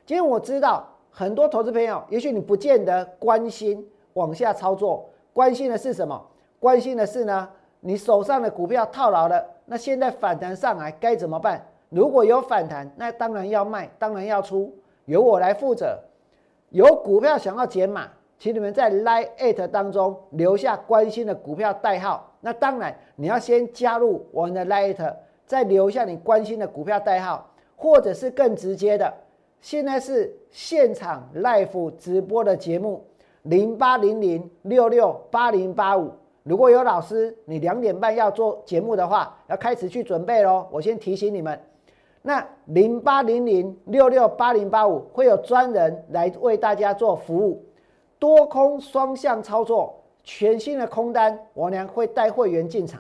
[0.04, 0.88] 今天我知道。
[1.12, 6.19] 很多投资朋友，也许你不见得关心往下操作，关心的是什么？
[6.60, 7.50] 关心的是呢，
[7.82, 11.65] 你手上的股票套牢了，那现在反弹上来该怎么办？
[11.89, 14.74] 如果有反弹，那当然要卖，当然要出，
[15.06, 16.00] 由我来负责。
[16.69, 18.08] 有股票想要减码，
[18.39, 22.32] 请你们在 Line 当中留下关心的股票代号。
[22.39, 29.13] 那当然你要先加入我们的 Line，再留下你关心的股票代号，或者是更直接的。
[29.62, 33.06] 现在是现场 live 直播的节目，
[33.43, 36.12] 零八零零六六八零八五。
[36.43, 40.67] 如果有老师，你两点半要做节目的话，要开始去准备喽。
[40.71, 41.58] 我先提醒你们，
[42.24, 47.63] 那零八零零六六八零八五会有专人来为大家做服务，
[48.17, 53.00] 多空双向操作，全新的空单，我娘会带会员进场。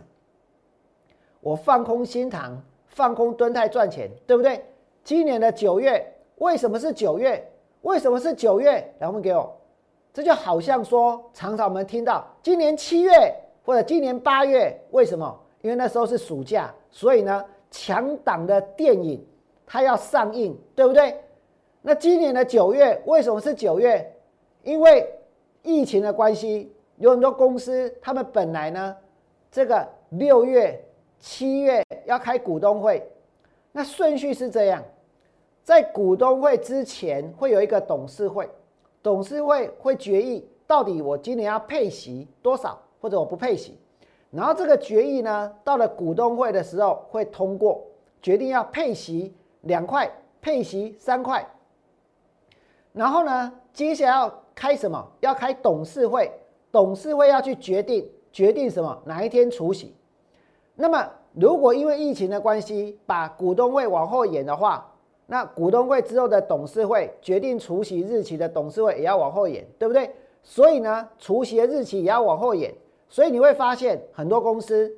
[1.39, 4.63] 我放空新塘，放空蹲泰赚钱，对不对？
[5.03, 6.10] 今年的九月。
[6.41, 7.47] 为什么是九月？
[7.83, 8.83] 为什么是九月？
[8.97, 9.55] 来，我们给我，
[10.11, 13.11] 这就好像说，常常我们听到今年七月
[13.63, 15.39] 或者今年八月，为什么？
[15.61, 19.23] 因为那时候是暑假，所以呢，强档的电影
[19.67, 21.15] 它要上映，对不对？
[21.83, 24.11] 那今年的九月为什么是九月？
[24.63, 25.07] 因为
[25.61, 28.97] 疫情的关系，有很多公司他们本来呢，
[29.51, 30.83] 这个六月、
[31.19, 33.07] 七月要开股东会，
[33.71, 34.83] 那顺序是这样。
[35.63, 38.49] 在股东会之前会有一个董事会，
[39.03, 43.77] 董事会会决议到底我今年要配息多少，或者我不配息。
[44.31, 47.83] 然后这个决议呢，到了股东会的时候会通过，
[48.21, 50.09] 决定要配息两块，
[50.41, 51.45] 配息三块。
[52.93, 55.05] 然后呢，接下来要开什么？
[55.19, 56.31] 要开董事会，
[56.71, 59.95] 董事会要去决定决定什么哪一天除息。
[60.75, 64.90] 那么如果因为疫情的关系，把股东会往后延的话，
[65.31, 70.13] 那股东会之后的董事会决定除息日期的董事会也要往后延，对不对？
[70.43, 72.69] 所以呢，除息的日期也要往后延。
[73.07, 74.93] 所以你会发现很多公司，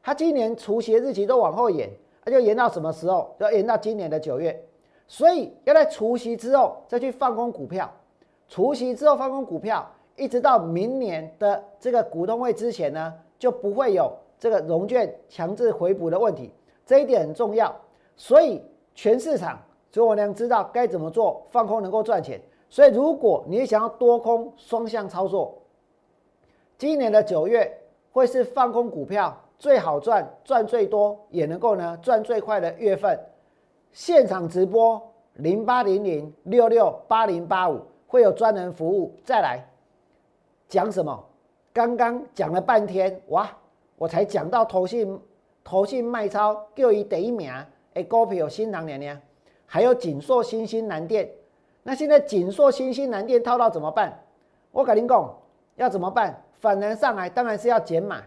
[0.00, 1.90] 它今年除息日期都往后延，
[2.24, 3.34] 那就延到什么时候？
[3.38, 4.56] 要延到今年的九月。
[5.08, 7.92] 所以要在除息之后再去放空股票，
[8.46, 16.52] 除息之后放空股票，一直到明年的这个股东会之前呢，就不会有这个融券强制回补的问题。
[16.86, 17.74] 这一点很重要。
[18.16, 18.62] 所以
[18.94, 19.58] 全市场。
[19.92, 22.40] 所以我娘知道该怎么做放空能够赚钱。
[22.68, 25.56] 所以如果你想要多空双向操作，
[26.78, 27.70] 今年的九月
[28.10, 33.16] 会是放空股票最好赚、赚最多，也能够呢赚最快的月份。
[33.92, 35.00] 现场直播
[35.34, 39.14] 零八零零六六八零八五会有专人服务。
[39.22, 39.62] 再来
[40.68, 41.22] 讲什么？
[41.74, 43.50] 刚刚讲了半天哇，
[43.96, 45.20] 我才讲到投信
[45.62, 47.52] 投信卖超，叫伊第一名
[47.92, 49.20] 诶股票新郎娘娘。
[49.72, 51.26] 还有锦硕、新兴、南电，
[51.82, 54.22] 那现在锦硕、新兴、南电套到怎么办？
[54.70, 55.34] 我跟您讲，
[55.76, 56.44] 要怎么办？
[56.60, 58.20] 反弹上来当然是要减码。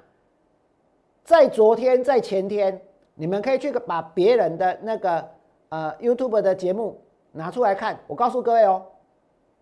[1.23, 2.81] 在昨天、在前天，
[3.13, 5.23] 你们可以去把别人的那个
[5.69, 6.99] 呃 YouTube 的节目
[7.31, 7.99] 拿出来看。
[8.08, 8.84] 我告诉各位哦，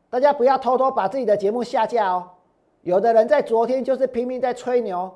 [0.10, 2.30] 大家不要偷偷把自己的节目下架哦。
[2.84, 5.12] 有的人在昨天就是拼命在吹牛，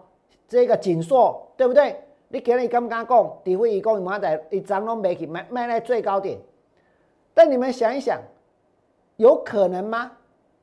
[0.49, 1.95] 这个锦硕对不对？
[2.27, 3.23] 你今日敢不敢讲？
[3.45, 6.37] 除非伊讲伊妈在一涨拢没去卖卖在最高点。
[7.37, 8.19] 但你们想一想，
[9.17, 10.11] 有可能吗？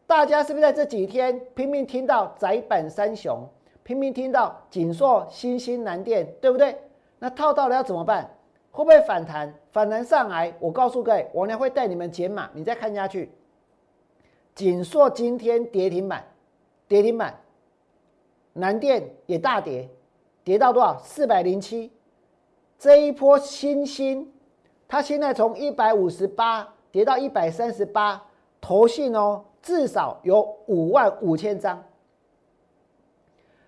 [0.09, 3.49] 大家是不是在这几天拼命听到窄板三雄，
[3.85, 6.77] 拼命听到锦硕、新兴、南电，对不对？
[7.21, 8.29] 那套到了要怎么办？
[8.73, 9.55] 会不会反弹？
[9.71, 12.51] 反弹上来，我告诉各位，我呢会带你们减码。
[12.53, 13.31] 你再看下去，
[14.57, 16.25] 锦硕今天跌停板，
[16.89, 17.39] 跌停板，
[18.53, 19.89] 南电也大跌，
[20.43, 20.99] 跌到多少？
[20.99, 21.93] 四百零七。
[22.77, 24.34] 这一波新兴，
[24.89, 28.23] 它现在从一百五十八跌到一百三十八，
[28.61, 29.45] 投信哦。
[29.63, 31.83] 至少有五万五千张，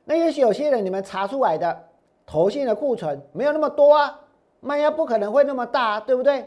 [0.04, 1.88] 那也许有些人你们查出来的
[2.26, 4.20] 投信的库存没有那么多啊，
[4.60, 6.46] 卖压不可能会那么大，对不对？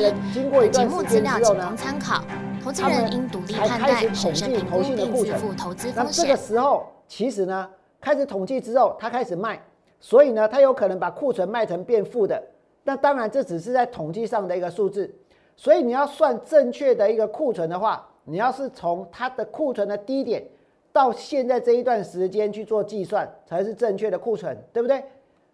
[0.00, 2.22] 本节目资料仅供参考，
[2.62, 6.24] 投资人应独立判断、审慎评估并自负投资风险。
[6.24, 7.68] 那这个时候，其实呢，
[8.00, 9.60] 开始统计之后，他开始卖，
[9.98, 12.40] 所以呢，他有可能把库存卖成变负的。
[12.84, 15.12] 那当然，这只是在统计上的一个数字。
[15.56, 20.44] 所以你要算正确的一个库存的话，你要是从它的库存的低点
[20.92, 25.02] 到现在这一段时间去做计算，才是正确的库存，对不对？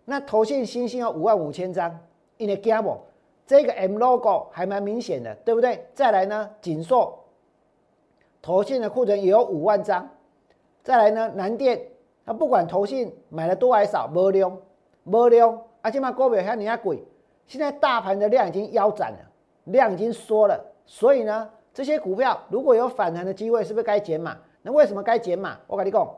[0.04, 1.90] 那投信新兴有五万五千张
[2.36, 2.98] ，in a gamble。
[3.46, 5.86] 这个 M logo 还蛮明显的，对不对？
[5.92, 7.18] 再来呢，锦硕
[8.40, 10.08] 投信的库存也有五万张。
[10.82, 11.80] 再来呢，南电，
[12.24, 14.56] 它不管投信买的多还少，没量，
[15.02, 17.04] 没量，而且嘛，股票像你那贵，
[17.46, 19.18] 现在大盘的量已经腰斩了，
[19.64, 24.36] 量已经缩了，所以呢，这些股票如果有反弹的机会，是不是该减码？
[24.62, 25.58] 那为什么该减码？
[25.66, 26.14] 我跟你讲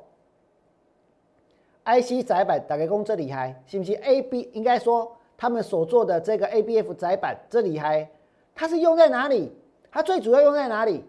[1.84, 5.16] ，IC 窄板大概讲这厉害，是不是？AB 应该说。
[5.37, 8.09] 他们所做的这个 ABF 窄板，这里还
[8.55, 9.53] 它是用在哪里？
[9.90, 11.05] 它最主要用在哪里？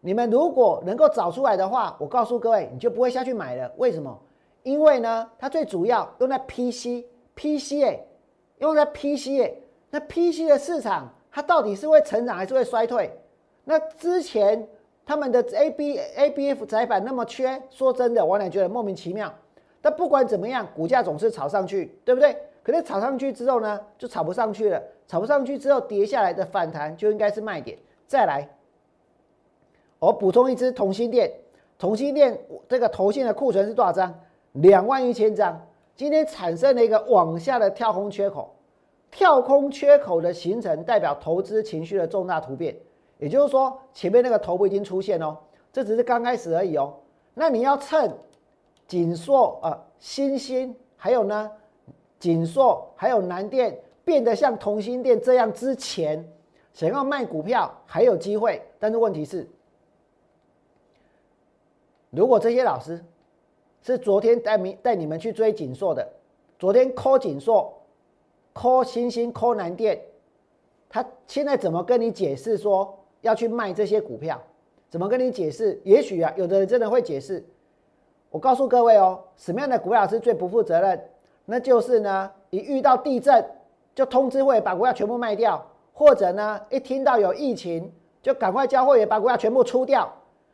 [0.00, 3.70] 你们如果能够找出来的话，我告诉各位，你就不会下去买了。
[3.76, 4.18] 为什么？
[4.62, 8.00] 因为呢，它最主要用在 PC，PC 哎，
[8.58, 9.52] 用在 PC 哎，
[9.90, 13.10] 那 PC 的市场它到底是会成长还是会衰退？
[13.64, 14.68] 那之前
[15.06, 19.32] 他们的 AB ABF 窄板那么缺，说真的，我俩觉得莫名其妙。
[19.80, 22.36] 但不管怎么样，股价总是炒上去，对不对？
[22.62, 24.82] 可是炒上去之后呢，就炒不上去了。
[25.08, 27.76] 炒不上去之后，跌下来的反弹就应该是卖点。
[28.06, 28.48] 再来，
[29.98, 31.30] 我补充一支同心店，
[31.78, 34.14] 同心店这个头线的库存是多少张？
[34.52, 35.60] 两万一千张。
[35.94, 38.54] 今天产生了一个往下的跳空缺口，
[39.10, 42.74] 跳空缺口的形成代表投资情绪的重大突变。
[43.18, 45.36] 也就是说，前面那个头部已经出现哦，
[45.72, 46.94] 这只是刚开始而已哦。
[47.34, 48.10] 那你要趁
[48.86, 51.50] 紧缩啊，新兴还有呢？
[52.22, 56.24] 锦硕还有南电变得像同心店这样之前，
[56.72, 59.44] 想要卖股票还有机会，但是问题是，
[62.10, 63.04] 如果这些老师
[63.82, 66.08] 是昨天带你带你们去追锦硕的，
[66.60, 67.76] 昨天 call 锦硕
[68.54, 70.00] ，call 新兴，call 南电，
[70.88, 74.40] 他现在怎么跟你解释说要去卖这些股票？
[74.88, 75.80] 怎么跟你解释？
[75.82, 77.44] 也许啊，有的人真的会解释。
[78.30, 81.08] 我告诉各位哦，什么样的股票是最不负责任？
[81.44, 83.44] 那就是呢，一遇到地震
[83.94, 90.10] 就通知会把股票全部卖掉，或者呢，一听到有疫情就赶快叫会员把股票全部出掉。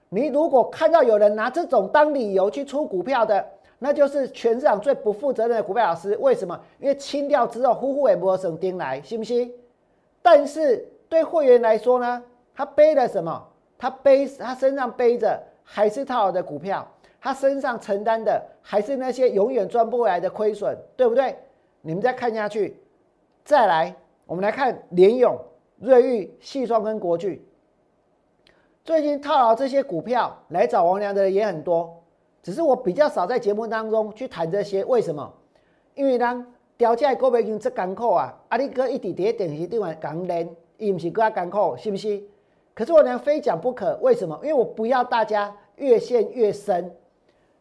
[0.09, 3.47] 你如果看到有人拿这种当理由去出股票的，
[3.79, 6.17] 那就是全市场最不负责任的股票老师。
[6.21, 6.59] 为什么？
[6.81, 9.53] 因为清掉之后，呼呼也不会省丁来，信不信？
[10.23, 12.23] 但是对会员来说呢，
[12.55, 13.47] 他背了什么？
[13.79, 16.85] 他背他身上背着还是套的股票。
[17.21, 21.37] 他身上承担的还是那些永远赚不回来的亏损，对不对？
[21.81, 22.77] 你们再看下去，
[23.45, 23.95] 再来，
[24.27, 25.37] 我们来看联勇、
[25.79, 27.45] 瑞昱、细双跟国巨。
[28.85, 32.03] 最近套牢这些股票来找王良的人也很多，
[32.43, 34.85] 只是我比较少在节目当中去谈这些。
[34.85, 35.33] 为什么？
[35.95, 36.47] 因为呢，
[36.77, 40.49] 掉价股票已经这艰苦啊，阿里哥一直跌，电视电话讲连，
[40.79, 42.23] 伊唔是更加艰苦，是不是？
[42.75, 44.39] 可是我呢非讲不可，为什么？
[44.43, 46.95] 因为我不要大家越陷越深。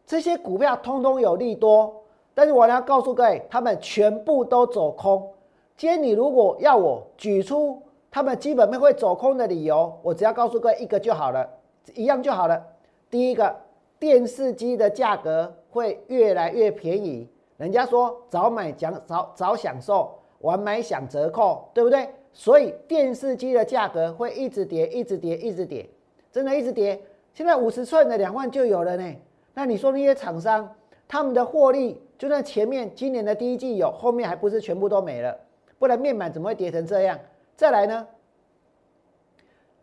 [0.08, 1.94] 这些股票通通有利多，
[2.32, 5.30] 但是我要告诉各位，他们全部都走空。
[5.76, 11.46] 今天你如果要我举出他们基本面会走空的理由，我只要告诉各位一个就好了，
[11.94, 12.64] 一样就好了。
[13.10, 13.54] 第一个，
[13.98, 17.28] 电视机的价格会越来越便宜，
[17.58, 22.08] 人家说早买讲早早享受，晚买享折扣，对不对？
[22.32, 25.86] 所以电视机的价格会一直跌，一直跌，一直跌，
[26.32, 26.98] 真的一直跌。
[27.34, 29.14] 现在五十寸的两万就有了呢。
[29.58, 30.72] 那你说那些厂商，
[31.08, 35.36] 他们的获利，就算前面今年的第一季有，后面还不是全部都没了？
[35.80, 37.18] 不然面板怎么会跌成这样？
[37.56, 38.06] 再来呢，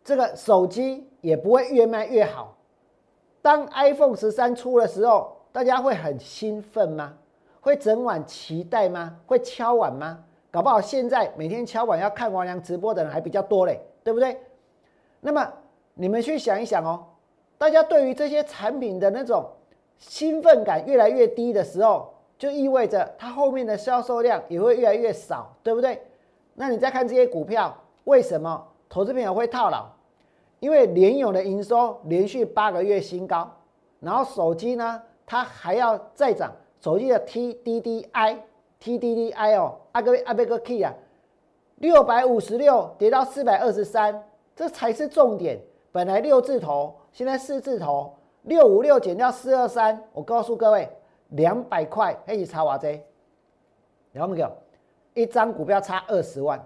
[0.02, 2.56] 这个手机也不会越卖越好。
[3.42, 7.12] 当 iPhone 十三出的时候，大家会很兴奋吗？
[7.60, 9.14] 会整晚期待吗？
[9.26, 10.24] 会敲碗吗？
[10.50, 14.40] 搞不好现在每天敲碗要看王良直播的人还比较多嘞，对不对？
[15.20, 15.46] 那么
[15.92, 17.04] 你们去想一想哦，
[17.58, 19.46] 大家对于这些产品的那种
[19.98, 26.00] 兴奋感越来越低的时候，就意味着它后面的销售量也会越来越少，对不对？
[26.54, 29.86] 那你再看这些股票，为什么投资朋友会套牢？
[30.60, 33.50] 因为联友的营收连续八个月新高，
[34.00, 40.94] 然后手机呢，它还要再涨，手机的 TDDI，TDDI 哦，阿哥阿贝哥 key 啊，
[41.76, 44.24] 六百五十六跌到四百二十三，
[44.54, 45.60] 这才是重点。
[45.92, 48.15] 本来六字头，现在四字头，
[48.46, 50.88] 六五六减掉四二三，我告诉各位，
[51.30, 52.92] 两百块可以差哇这，
[54.12, 54.50] 了没有？
[55.14, 56.64] 一张股票差二十万，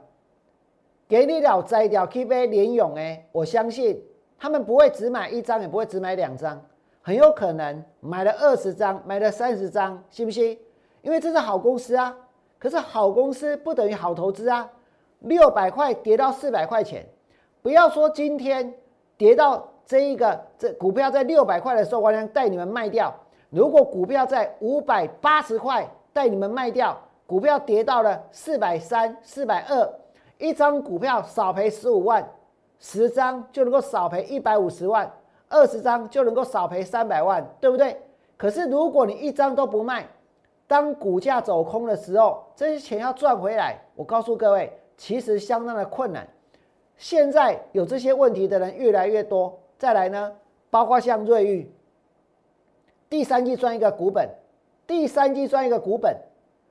[1.08, 4.02] 给你了摘掉 K 杯联勇哎，我相信
[4.38, 6.60] 他们不会只买一张，也不会只买两张，
[7.00, 10.58] 很有可能买了二十张，买了三十张，信不信？
[11.00, 12.14] 因为这是好公司啊。
[12.58, 14.70] 可是好公司不等于好投资啊。
[15.20, 17.06] 六百块跌到四百块钱，
[17.62, 18.74] 不要说今天
[19.16, 23.12] 跌到这一个这股票在六百块的时候，我将带你们卖掉。
[23.48, 26.96] 如果股票在五百八十块，带你们卖掉。
[27.26, 29.92] 股票跌到了四百三、四百二，
[30.38, 32.24] 一张股票少赔十五万，
[32.78, 35.10] 十张就能够少赔一百五十万，
[35.48, 38.00] 二十张就能够少赔三百万，对不对？
[38.36, 40.06] 可是如果你一张都不卖，
[40.68, 46.28] 当股价走空的时候，这些钱要赚回来，我告诉各位，其实相当的困难。
[46.96, 50.30] 现在有这些问题的人越来越多，再来呢，
[50.68, 51.66] 包括像瑞昱，
[53.08, 54.28] 第三季赚一个股本，
[54.86, 56.14] 第三季赚一个股本。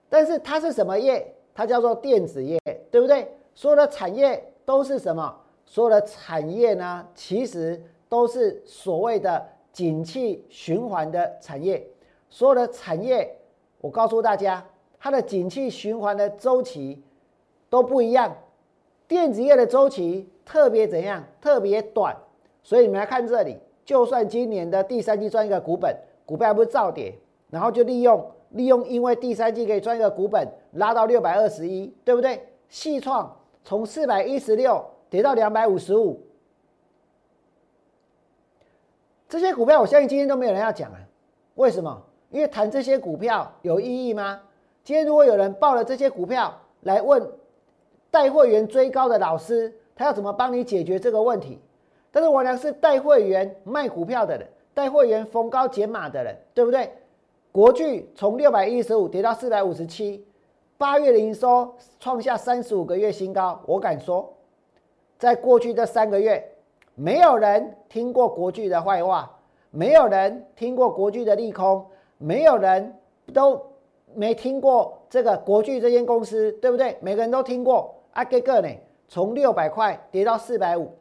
[0.07, 1.33] 但是它是什么业？
[1.55, 2.59] 它叫做电子业，
[2.91, 3.27] 对不对？
[3.55, 5.35] 所有的产业都是什么？
[5.65, 9.43] 所有的产业呢，其实都是所谓的
[9.73, 11.83] 景气循环的产业。
[12.29, 13.35] 所有的产业，
[13.81, 14.63] 我告诉大家，
[14.99, 17.01] 它的景气循环的周期
[17.71, 18.37] 都不一样。
[19.07, 21.23] 电子业的周期特别怎样？
[21.41, 22.15] 特别短。
[22.69, 25.91] 所以你们来看这里，就算今年的第三季赚一个股本，
[26.23, 27.11] 股票还不是照跌，
[27.49, 28.23] 然后就利用。
[28.49, 32.47] 利用因为第三季可以赚一个股本，拉到六百二十一，对不对？
[32.67, 36.21] 细创从四百一十六跌到两百五十五，
[39.27, 40.99] 这些股票我相信今天都没有人要讲啊。
[41.55, 41.99] 为什么？
[42.29, 44.41] 因为谈这些股票有意义吗？
[44.83, 47.31] 今天如果有人报了这些股票来问
[48.11, 51.59] 带会员追高的老师，他要怎么帮你解决这个问题？
[52.11, 56.91] 但是我俩是带会员卖股票的人，带会员逢高减码的人，对不对？
[57.51, 60.25] 国巨从六百一十五跌到四百五十七，
[60.77, 63.59] 八月的营收创下三十五个月新高。
[63.65, 64.31] 我敢说，
[65.17, 66.43] 在过去这三个月，
[66.95, 69.35] 没有人听过国巨的坏话，
[69.71, 71.85] 没有人听过国巨的利空，
[72.17, 72.95] 没有人
[73.33, 73.59] 都
[74.13, 76.97] 没听过这个国巨这间公司，对不对？
[77.01, 77.95] 每个人都听过。
[78.13, 78.69] 阿给个呢，
[79.07, 80.91] 从六百块跌到四百五，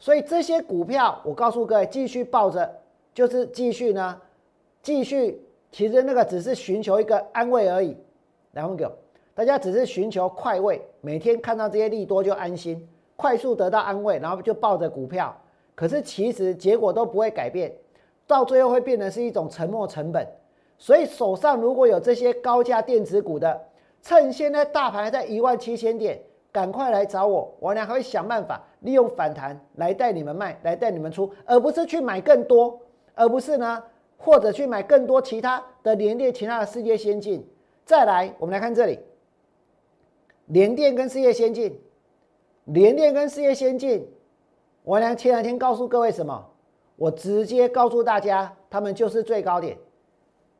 [0.00, 2.68] 所以这些股票，我告诉各位，继续抱着，
[3.14, 4.20] 就是继续呢，
[4.82, 5.40] 继续。
[5.70, 7.96] 其实那个只是寻求一个安慰而已，
[8.50, 8.84] 然后给
[9.34, 15.32] 大家只是寻求快慰，每天看到这些利多就安心，快速得到安慰，然后就抱着股票。
[15.76, 17.72] 可是其实结果都不会改变，
[18.26, 20.26] 到最后会变成是一种沉没成本。
[20.76, 23.60] 所以手上如果有这些高价电子股的，
[24.02, 26.20] 趁现在大盘在一万七千点，
[26.52, 32.80] 赶快来找我，我俩还会想办法利用反弹来带你们卖，来带你们出，而不是去买更多，
[33.14, 33.82] 而不是呢？
[34.16, 37.48] 或者去买更多其他的联电、其他的世界先进。
[37.86, 38.98] 再来，我们来看这里，
[40.46, 41.80] 联电跟世界先进，
[42.64, 44.06] 联电跟世界先进，
[44.82, 46.46] 我俩前两天告诉各位什么？
[46.96, 49.78] 我直接告诉大家，他们就是最高点。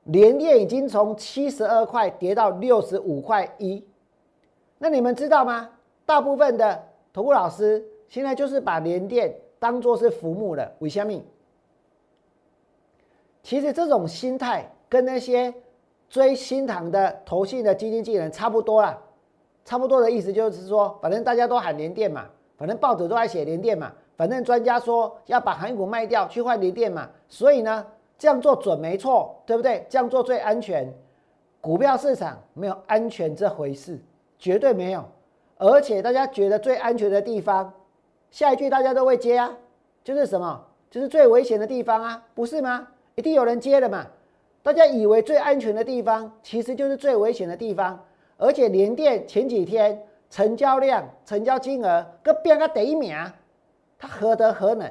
[0.05, 3.85] 联电已经从七十二块跌到六十五块一，
[4.79, 5.69] 那你们知道吗？
[6.11, 11.25] 大部分的投顾老师现在就是把联电当做是浮木了，为虾米？
[13.45, 15.55] 其实这种心态跟那些
[16.09, 19.01] 追新塘的投信的基金经理人差不多啦，
[19.65, 22.27] 差不多的意思就是说，反正大家都喊联电嘛，
[22.59, 27.87] 反正报纸都在写联电嘛，反正专家说要把韩股卖掉去换联电嘛，所以呢
[28.19, 29.87] 这样做准没错，对不对？
[29.89, 30.93] 这样做最安全。
[31.61, 33.97] 股票市场没有安全这回事，
[34.41, 35.05] 绝对没有。
[35.61, 37.71] 而且大家觉得最安全的地方，
[38.31, 39.55] 下一句大家都会接啊，
[40.03, 40.65] 就是什么？
[40.91, 42.89] 就是最危险的地方啊，不是吗？
[43.15, 44.07] 一定有人接的嘛。
[44.63, 48.03] 大家以为最安全的地方，其实就是最危险的地方。
[48.39, 53.15] 而且联电前几天成交量、成交金额跟变个第一名，
[53.99, 54.91] 它何德何能？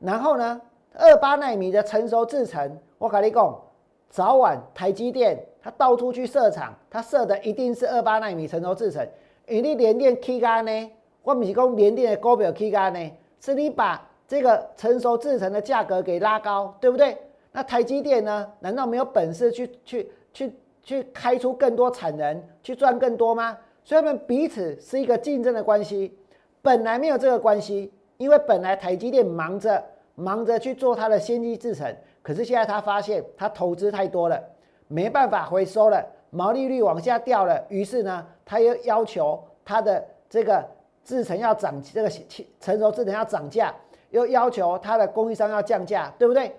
[0.00, 0.60] 然后呢，
[0.94, 3.62] 二八纳米的成熟制程，我跟你讲，
[4.10, 9.06] 早晚台积电它到处去设厂，它设的一定是二八纳米成熟制程。
[9.46, 10.90] 因为你联电起价呢，
[11.22, 17.16] 我不是讲联电的股票起价呢，是你把这个成熟制成的价格给拉高，对不对？
[17.52, 18.50] 那台积电呢？
[18.60, 23.58] 难道没有本事去去去去开出更多产能，去赚更多吗？
[23.84, 26.16] 所以他们彼此是一个竞争的关系。
[26.62, 29.84] 本来没有这个关系，因为本来台积电忙着
[30.14, 34.42] 忙着去做它的先机制程，可是现在他发现他投资太多了，
[34.88, 37.62] 没办法回收了，毛利率往下掉了。
[37.68, 40.66] 于是呢，他又要求他的这个
[41.04, 42.10] 制程要涨，这个
[42.58, 43.72] 成熟制程要涨价，
[44.10, 46.56] 又要求他的供应商要降价，对不对？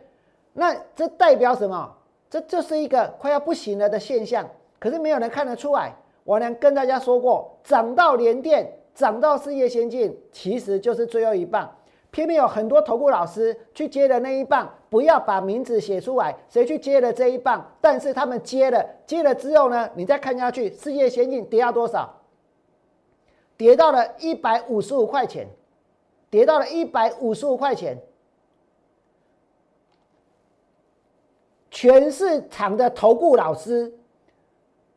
[0.54, 1.92] 那这代表什么？
[2.30, 4.48] 这就是一个快要不行了的现象。
[4.78, 5.92] 可是没有人看得出来。
[6.24, 11.70] 我娘跟大家说过，涨到联电，涨到事业先进，其实就是最后一棒。
[12.14, 17.66] 偏偏有很多投顾老师去接的那一棒，不要把名字写出来，谁去接了这一棒？
[17.82, 22.22] 但是他们接了，接了之后呢，你再看下去，事业先进跌到多少？
[23.58, 25.48] 跌到了一百五十五块钱，
[26.30, 27.98] 跌到了一百五十五块钱。
[31.72, 33.92] 全市场的投顾老师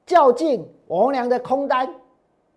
[0.04, 1.94] 较劲，王良的空单，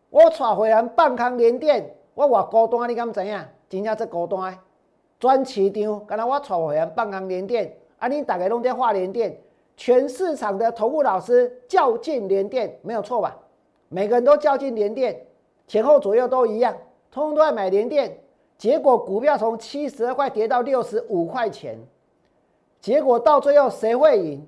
[0.09, 3.41] 我带回来半康连电，我我高端，你敢知影？
[3.69, 4.57] 真正这高端，
[5.19, 9.39] 专市场，刚才我带回来半康连电，啊，你大家拢在画连电，
[9.77, 13.37] 全市场的投顾老师较劲连电，没有错吧？
[13.87, 15.25] 每个人都较劲连电，
[15.67, 16.75] 前后左右都一样，
[17.11, 18.19] 通通都在买连电，
[18.57, 21.77] 结果股票从七十二块跌到六十五块钱。
[22.81, 24.47] 结果到最后谁会赢？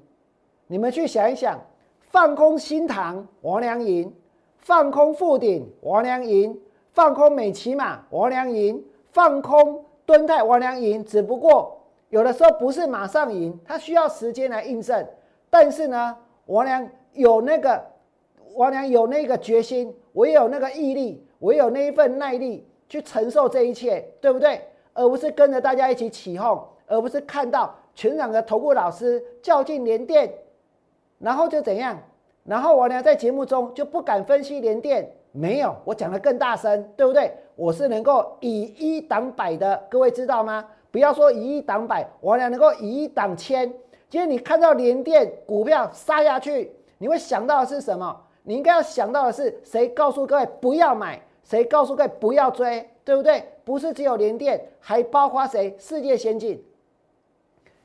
[0.67, 1.59] 你们去想一想，
[1.99, 4.13] 放空新塘王良赢，
[4.57, 6.57] 放空富鼎王良赢，
[6.93, 11.03] 放空美骑马王良赢，放空蹲泰王良赢。
[11.03, 15.07] 只不过有的时候不是马上赢，它需要时间来印证。
[15.49, 17.83] 但是呢，王良有那个
[18.55, 24.61] 王良有那个决心，我也有那个毅力，我也有那一份耐力去承受这一切，对不对？
[24.93, 27.75] 而不是跟着大家一起起哄，而不是看到。
[27.93, 30.33] 全场的投顾老师较劲连电，
[31.19, 32.01] 然后就怎样？
[32.45, 37.33] 然后我呢在节目中就不敢分析连电，没有，我讲的更大声，对不对？
[37.55, 40.65] 我是能够以一挡百的，各位知道吗？
[40.91, 43.71] 不要说以一挡百，我俩能够以一挡千。
[44.09, 48.19] 今天你看到连电股票杀下去，你会想到的是什么？
[48.43, 53.41] 你应该要想到的是谁告诉各位不要买，谁告诉各位不要追，对不对？
[53.63, 55.73] 不是只有连电，还包括谁？
[55.79, 56.61] 世界先进。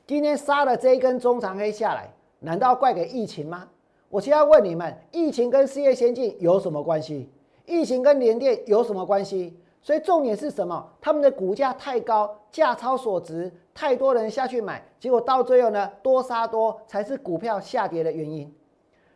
[0.05, 3.69] 今天杀了这一根中长黑下来，难道怪给疫情吗？
[4.09, 7.29] 我现在问你们，疫情跟事业先进有什么关系？
[7.67, 9.59] 疫情跟联电有什么关系？
[9.81, 10.89] 所以重点是什么？
[10.99, 18.51] 他们的股价太高，价超所值，太多人下去买，结果到最后呢，多杀多才是股票下跌的原因。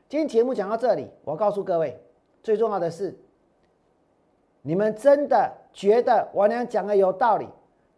[0.07, 1.99] 今天节目讲到这里，我告诉各位，
[2.43, 3.17] 最重要的是，
[4.61, 7.47] 你们真的觉得王娘讲的有道理？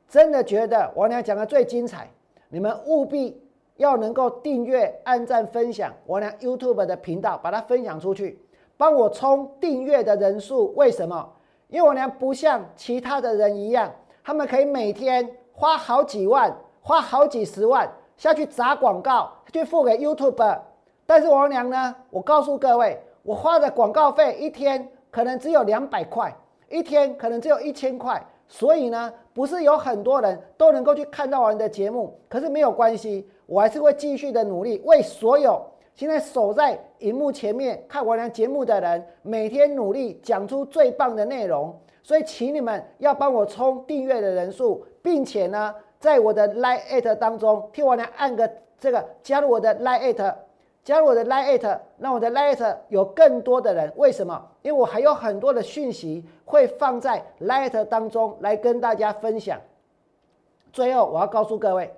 [0.08, 2.08] 真的觉得王娘讲的最精彩？
[2.49, 3.41] 你们务必
[3.78, 8.39] 要能够订阅、按赞、分享我俩 YouTube 的频道，把它分享出去，
[8.84, 10.73] 帮我冲订阅的人数。
[10.75, 11.25] 为什么？
[11.69, 13.89] 因为我娘不像其他的人一样，
[14.21, 20.59] 他们可以每天花好几万、花好几十万下去砸广告，去付给 YouTube。
[21.05, 21.95] 但是王娘呢？
[22.09, 26.36] 我告诉各位，我花的广告费一天可能只有两百块，
[26.67, 28.21] 一天可能只有一千块。
[28.49, 35.65] 所以呢，不是有很多人都能够去看到我的节目，可是没有关系，我还是会继续的努力，为所有
[35.96, 41.78] 现在守在荧幕前面看我的节目的人，每天努力讲出最棒的内容。
[42.02, 50.36] 所以，请你们要帮我冲订阅的人数，并且呢，在我的 Line 当中替我来按个这个加入我的 Line。
[50.84, 53.89] 加入我的 Lite，让我的 Lite 有更多的人。
[53.96, 54.50] 为什么？
[54.64, 59.62] 因为我还有很多的讯息会放在 Lite 当中来跟大家分享。
[60.74, 61.89] 最后，我要告诉各位，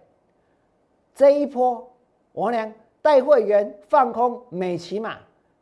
[1.16, 1.92] 这一波
[2.34, 2.72] 王良
[3.06, 5.16] 带会员放空美骑马，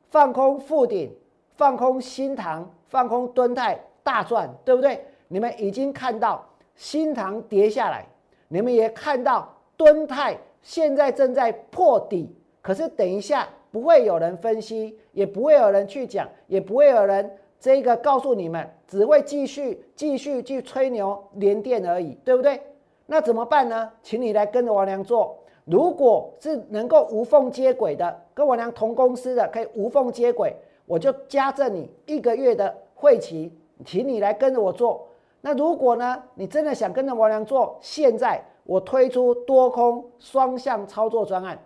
[0.10, 1.14] 放空富鼎，
[1.58, 5.06] 放空新塘，放空敦泰，大赚，对不对？
[5.28, 6.42] 你们已经看到
[6.78, 8.08] 新塘跌下来，
[8.48, 12.34] 你们也看到敦泰现在正在破底。
[12.62, 17.30] 可是等一下，不会有人分析，也不会有人去讲，也不会有人
[17.60, 22.62] 这个告诉你们，只会继续继续去吹牛连电而已，对不对？
[23.06, 23.92] 那怎么办呢？
[24.02, 25.38] 请你来跟着王良做。
[25.66, 30.54] 如果是能够无缝接轨的，跟王良同公司的，可以无缝接轨，
[30.86, 33.52] 我就加赠你一个月的会期，
[33.86, 35.08] 请你来跟着我做。
[35.40, 41.58] 那如果呢，你真的想跟着王良做，现在我推出多空双向操作专案，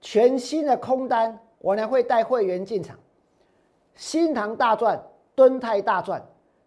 [0.00, 2.96] 全新的空单，王良会带会员进场，
[3.94, 5.02] 新塘大赚，
[5.34, 6.24] 敦泰大赚。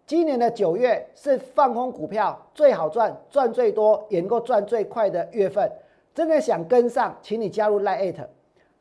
[0.10, 5.72] 今年的九月是放空股票最好赚、赚最多、也能够赚最快的月份。
[6.16, 8.26] 真的想跟上，请你加入 Lite，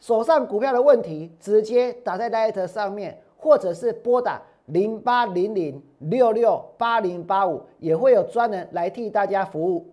[0.01, 9.87] 手上股票的问题直接打在 Lite 上面，或者是拨打零八零零六六八零八五，也会有专人来替大家服务。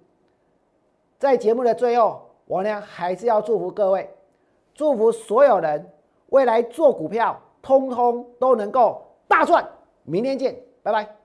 [1.20, 4.10] 在节目的最后，我呢还是要祝福各位，
[4.74, 5.92] 祝福所有人
[6.30, 9.68] 未来做股票，通通都能够大赚。
[10.04, 11.25] 明天见，拜拜。